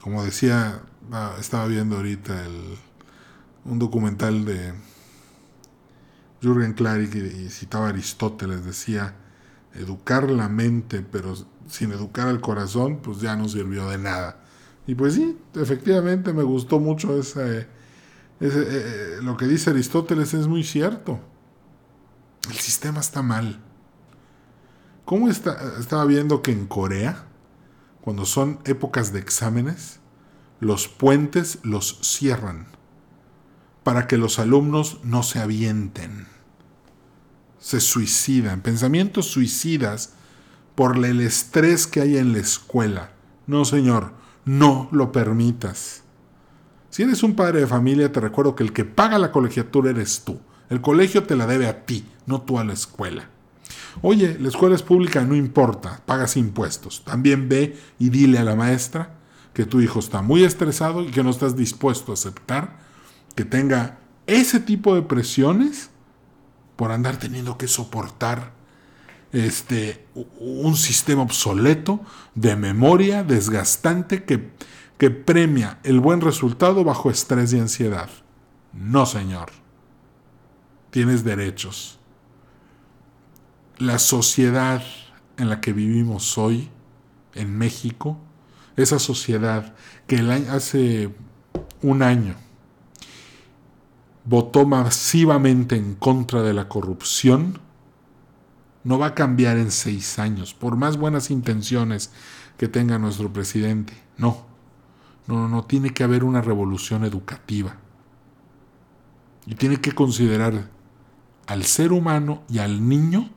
como 0.00 0.24
decía 0.24 0.80
ah, 1.12 1.36
estaba 1.38 1.66
viendo 1.66 1.96
ahorita 1.96 2.46
el, 2.46 2.78
un 3.66 3.78
documental 3.78 4.46
de 4.46 4.72
Jürgen 6.40 6.72
Klarik 6.72 7.14
y, 7.14 7.50
citaba 7.50 7.86
a 7.86 7.88
Aristóteles, 7.90 8.64
decía, 8.64 9.16
educar 9.74 10.30
la 10.30 10.48
mente, 10.48 11.02
pero 11.02 11.34
sin 11.68 11.92
educar 11.92 12.28
al 12.28 12.40
corazón, 12.40 12.98
pues 13.02 13.20
ya 13.20 13.36
no 13.36 13.48
sirvió 13.48 13.88
de 13.88 13.98
nada. 13.98 14.40
Y 14.86 14.94
pues 14.94 15.14
sí, 15.14 15.36
efectivamente 15.54 16.32
me 16.32 16.42
gustó 16.42 16.78
mucho 16.78 17.18
ese, 17.18 17.66
ese 18.40 18.62
eh, 18.62 18.66
eh, 18.68 19.16
lo 19.22 19.36
que 19.36 19.46
dice 19.46 19.70
Aristóteles 19.70 20.34
es 20.34 20.46
muy 20.46 20.62
cierto. 20.62 21.20
El 22.48 22.56
sistema 22.56 23.00
está 23.00 23.22
mal. 23.22 23.60
¿Cómo 25.04 25.28
está, 25.28 25.78
estaba 25.78 26.04
viendo 26.04 26.42
que 26.42 26.52
en 26.52 26.66
Corea, 26.66 27.26
cuando 28.02 28.26
son 28.26 28.60
épocas 28.64 29.12
de 29.12 29.20
exámenes, 29.20 30.00
los 30.60 30.88
puentes 30.88 31.58
los 31.62 31.98
cierran 32.02 32.66
para 33.82 34.06
que 34.06 34.16
los 34.16 34.38
alumnos 34.38 35.00
no 35.02 35.22
se 35.22 35.40
avienten? 35.40 36.33
Se 37.64 37.80
suicidan, 37.80 38.60
pensamientos 38.60 39.24
suicidas 39.24 40.12
por 40.74 41.02
el 41.02 41.22
estrés 41.22 41.86
que 41.86 42.02
hay 42.02 42.18
en 42.18 42.34
la 42.34 42.40
escuela. 42.40 43.12
No, 43.46 43.64
señor, 43.64 44.12
no 44.44 44.90
lo 44.92 45.12
permitas. 45.12 46.02
Si 46.90 47.04
eres 47.04 47.22
un 47.22 47.34
padre 47.34 47.60
de 47.60 47.66
familia, 47.66 48.12
te 48.12 48.20
recuerdo 48.20 48.54
que 48.54 48.64
el 48.64 48.74
que 48.74 48.84
paga 48.84 49.18
la 49.18 49.32
colegiatura 49.32 49.88
eres 49.88 50.24
tú. 50.26 50.38
El 50.68 50.82
colegio 50.82 51.22
te 51.22 51.36
la 51.36 51.46
debe 51.46 51.66
a 51.66 51.86
ti, 51.86 52.04
no 52.26 52.42
tú 52.42 52.58
a 52.58 52.64
la 52.64 52.74
escuela. 52.74 53.30
Oye, 54.02 54.36
la 54.38 54.48
escuela 54.48 54.74
es 54.74 54.82
pública, 54.82 55.24
no 55.24 55.34
importa, 55.34 56.02
pagas 56.04 56.36
impuestos. 56.36 57.02
También 57.02 57.48
ve 57.48 57.78
y 57.98 58.10
dile 58.10 58.36
a 58.36 58.44
la 58.44 58.56
maestra 58.56 59.14
que 59.54 59.64
tu 59.64 59.80
hijo 59.80 60.00
está 60.00 60.20
muy 60.20 60.44
estresado 60.44 61.02
y 61.02 61.10
que 61.10 61.24
no 61.24 61.30
estás 61.30 61.56
dispuesto 61.56 62.12
a 62.12 62.14
aceptar 62.14 62.76
que 63.34 63.46
tenga 63.46 64.00
ese 64.26 64.60
tipo 64.60 64.94
de 64.94 65.00
presiones 65.00 65.88
por 66.76 66.92
andar 66.92 67.16
teniendo 67.18 67.58
que 67.58 67.68
soportar 67.68 68.52
este, 69.32 70.06
un 70.38 70.76
sistema 70.76 71.22
obsoleto 71.22 72.00
de 72.34 72.56
memoria 72.56 73.24
desgastante 73.24 74.24
que, 74.24 74.50
que 74.98 75.10
premia 75.10 75.78
el 75.82 76.00
buen 76.00 76.20
resultado 76.20 76.84
bajo 76.84 77.10
estrés 77.10 77.52
y 77.52 77.58
ansiedad. 77.58 78.10
No, 78.72 79.06
señor. 79.06 79.50
Tienes 80.90 81.24
derechos 81.24 81.98
la 83.78 83.98
sociedad 83.98 84.82
en 85.36 85.48
la 85.48 85.60
que 85.60 85.72
vivimos 85.72 86.38
hoy, 86.38 86.70
en 87.34 87.56
México, 87.56 88.18
esa 88.76 88.98
sociedad 88.98 89.74
que 90.06 90.18
hace 90.50 91.12
un 91.82 92.02
año 92.02 92.36
votó 94.24 94.66
masivamente 94.66 95.76
en 95.76 95.94
contra 95.94 96.42
de 96.42 96.54
la 96.54 96.68
corrupción, 96.68 97.58
no 98.82 98.98
va 98.98 99.08
a 99.08 99.14
cambiar 99.14 99.56
en 99.56 99.70
seis 99.70 100.18
años, 100.18 100.54
por 100.54 100.76
más 100.76 100.96
buenas 100.96 101.30
intenciones 101.30 102.12
que 102.58 102.68
tenga 102.68 102.98
nuestro 102.98 103.32
presidente. 103.32 103.94
No, 104.16 104.44
no, 105.26 105.48
no, 105.48 105.64
tiene 105.64 105.90
que 105.90 106.04
haber 106.04 106.24
una 106.24 106.42
revolución 106.42 107.04
educativa. 107.04 107.76
Y 109.46 109.54
tiene 109.54 109.80
que 109.80 109.92
considerar 109.92 110.70
al 111.46 111.64
ser 111.64 111.92
humano 111.92 112.42
y 112.48 112.58
al 112.58 112.88
niño 112.88 113.30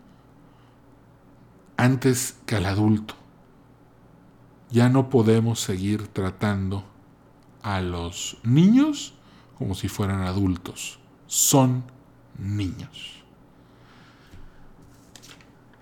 antes 1.76 2.38
que 2.46 2.56
al 2.56 2.66
adulto. 2.66 3.16
Ya 4.70 4.90
no 4.90 5.10
podemos 5.10 5.60
seguir 5.60 6.08
tratando 6.08 6.84
a 7.62 7.82
los 7.82 8.38
niños 8.44 9.17
como 9.58 9.76
si 9.76 9.88
fueran 9.88 10.22
adultos. 10.22 11.00
Son 11.26 11.84
niños. 12.38 13.24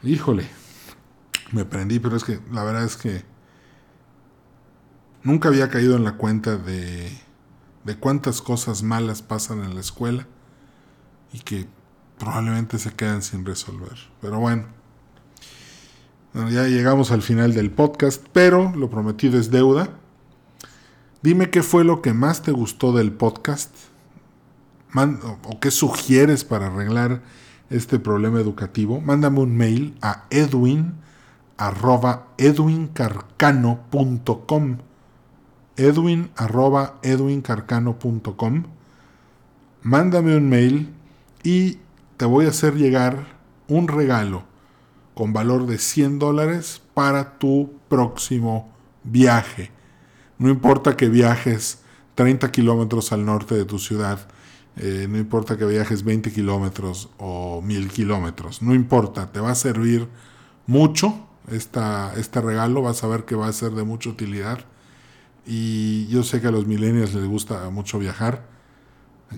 Híjole, 0.03 0.47
me 1.51 1.65
prendí, 1.65 1.99
pero 1.99 2.15
es 2.15 2.23
que 2.23 2.39
la 2.51 2.63
verdad 2.63 2.83
es 2.83 2.95
que 2.95 3.23
nunca 5.23 5.49
había 5.49 5.69
caído 5.69 5.95
en 5.95 6.03
la 6.03 6.17
cuenta 6.17 6.57
de, 6.57 7.11
de 7.83 7.95
cuántas 7.97 8.41
cosas 8.41 8.83
malas 8.83 9.21
pasan 9.21 9.63
en 9.63 9.73
la 9.73 9.81
escuela 9.81 10.27
y 11.33 11.39
que 11.39 11.67
probablemente 12.17 12.79
se 12.79 12.93
quedan 12.93 13.21
sin 13.21 13.45
resolver. 13.45 13.97
Pero 14.21 14.39
bueno, 14.39 14.67
ya 16.33 16.67
llegamos 16.67 17.11
al 17.11 17.21
final 17.21 17.53
del 17.53 17.71
podcast, 17.71 18.25
pero 18.31 18.73
lo 18.75 18.89
prometido 18.89 19.39
es 19.39 19.51
deuda. 19.51 19.89
Dime 21.25 21.49
qué 21.49 21.63
fue 21.63 21.83
lo 21.83 22.03
que 22.03 22.13
más 22.13 22.43
te 22.43 22.51
gustó 22.51 22.93
del 22.93 23.11
podcast 23.11 23.75
o 24.93 25.59
qué 25.59 25.71
sugieres 25.71 26.43
para 26.43 26.67
arreglar 26.67 27.23
este 27.71 27.97
problema 27.97 28.39
educativo. 28.39 29.01
Mándame 29.01 29.39
un 29.39 29.57
mail 29.57 29.97
a 30.03 30.25
edwin 30.29 30.93
arroba 31.57 32.27
Mándame 39.81 40.37
un 40.37 40.49
mail 40.49 40.93
y 41.41 41.79
te 42.17 42.25
voy 42.25 42.45
a 42.45 42.49
hacer 42.49 42.75
llegar 42.75 43.25
un 43.67 43.87
regalo 43.87 44.43
con 45.15 45.33
valor 45.33 45.65
de 45.65 45.79
100 45.79 46.19
dólares 46.19 46.83
para 46.93 47.39
tu 47.39 47.73
próximo 47.89 48.71
viaje. 49.03 49.74
No 50.37 50.49
importa 50.49 50.97
que 50.97 51.09
viajes 51.09 51.79
30 52.15 52.51
kilómetros 52.51 53.11
al 53.11 53.25
norte 53.25 53.55
de 53.55 53.65
tu 53.65 53.79
ciudad, 53.79 54.27
eh, 54.77 55.07
no 55.09 55.17
importa 55.17 55.57
que 55.57 55.65
viajes 55.65 56.03
20 56.03 56.31
kilómetros 56.31 57.09
o 57.17 57.61
1000 57.61 57.87
kilómetros, 57.89 58.61
no 58.61 58.73
importa, 58.73 59.31
te 59.31 59.39
va 59.39 59.51
a 59.51 59.55
servir 59.55 60.07
mucho 60.67 61.27
este 61.49 62.41
regalo, 62.41 62.81
vas 62.81 63.03
a 63.03 63.07
ver 63.07 63.25
que 63.25 63.35
va 63.35 63.47
a 63.47 63.53
ser 63.53 63.71
de 63.71 63.83
mucha 63.83 64.09
utilidad. 64.09 64.59
Y 65.45 66.07
yo 66.07 66.23
sé 66.23 66.41
que 66.41 66.47
a 66.47 66.51
los 66.51 66.65
millennials 66.65 67.13
les 67.13 67.25
gusta 67.25 67.69
mucho 67.69 67.99
viajar. 67.99 68.47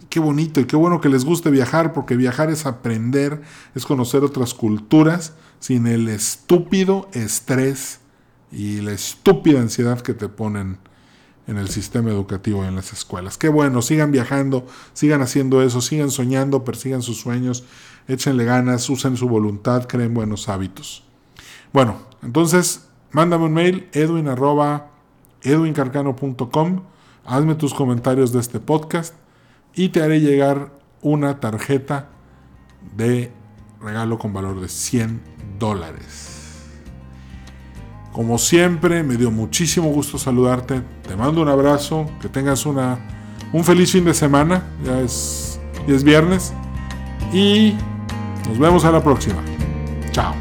Qué 0.10 0.20
bonito 0.20 0.60
y 0.62 0.66
qué 0.66 0.76
bueno 0.76 1.02
que 1.02 1.10
les 1.10 1.26
guste 1.26 1.50
viajar, 1.50 1.94
porque 1.94 2.16
viajar 2.16 2.50
es 2.50 2.66
aprender, 2.66 3.42
es 3.76 3.86
conocer 3.86 4.24
otras 4.24 4.54
culturas 4.54 5.34
sin 5.60 5.86
el 5.88 6.08
estúpido 6.08 7.10
estrés 7.14 8.00
y 8.52 8.82
la 8.82 8.92
estúpida 8.92 9.60
ansiedad 9.60 10.02
que 10.02 10.14
te 10.14 10.30
ponen 10.30 10.78
en 11.48 11.58
el 11.58 11.70
sistema 11.70 12.12
educativo 12.12 12.64
y 12.64 12.68
en 12.68 12.76
las 12.76 12.92
escuelas. 12.92 13.38
Qué 13.38 13.48
bueno, 13.50 13.82
sigan 13.82 14.12
viajando, 14.12 14.66
sigan 14.94 15.22
haciendo 15.22 15.62
eso, 15.62 15.82
sigan 15.82 16.12
soñando, 16.12 16.64
persigan 16.64 17.02
sus 17.02 17.20
sueños, 17.20 17.64
échenle 18.08 18.44
ganas, 18.44 18.90
usen 18.90 19.16
su 19.18 19.30
voluntad, 19.30 19.86
creen 19.88 20.14
buenos 20.14 20.50
hábitos. 20.50 21.04
Bueno, 21.72 21.98
entonces, 22.22 22.88
mándame 23.12 23.46
un 23.46 23.54
mail, 23.54 23.88
edwin 23.94 24.28
edwincarcano.com, 25.42 26.82
hazme 27.26 27.56
tus 27.56 27.74
comentarios 27.74 28.34
de 28.34 28.40
este 28.40 28.60
podcast 28.60 29.14
y 29.74 29.90
te 29.90 30.02
haré 30.02 30.20
llegar 30.20 30.74
una 31.02 31.40
tarjeta 31.40 32.10
de 32.96 33.32
regalo 33.80 34.18
con 34.18 34.34
valor 34.34 34.60
de 34.60 34.68
100 34.68 35.22
dólares. 35.60 36.27
Como 38.18 38.40
siempre, 38.40 39.04
me 39.04 39.16
dio 39.16 39.30
muchísimo 39.30 39.90
gusto 39.90 40.18
saludarte. 40.18 40.82
Te 41.08 41.16
mando 41.16 41.40
un 41.40 41.50
abrazo. 41.50 42.10
Que 42.20 42.28
tengas 42.28 42.66
una, 42.66 42.98
un 43.54 43.64
feliz 43.64 43.92
fin 43.92 44.06
de 44.06 44.16
semana. 44.16 44.64
Ya 44.84 45.02
es, 45.02 45.60
ya 45.88 45.94
es 45.94 46.04
viernes. 46.04 46.52
Y 47.32 47.76
nos 48.48 48.58
vemos 48.58 48.86
a 48.86 48.92
la 48.92 49.04
próxima. 49.04 49.38
Chao. 50.14 50.34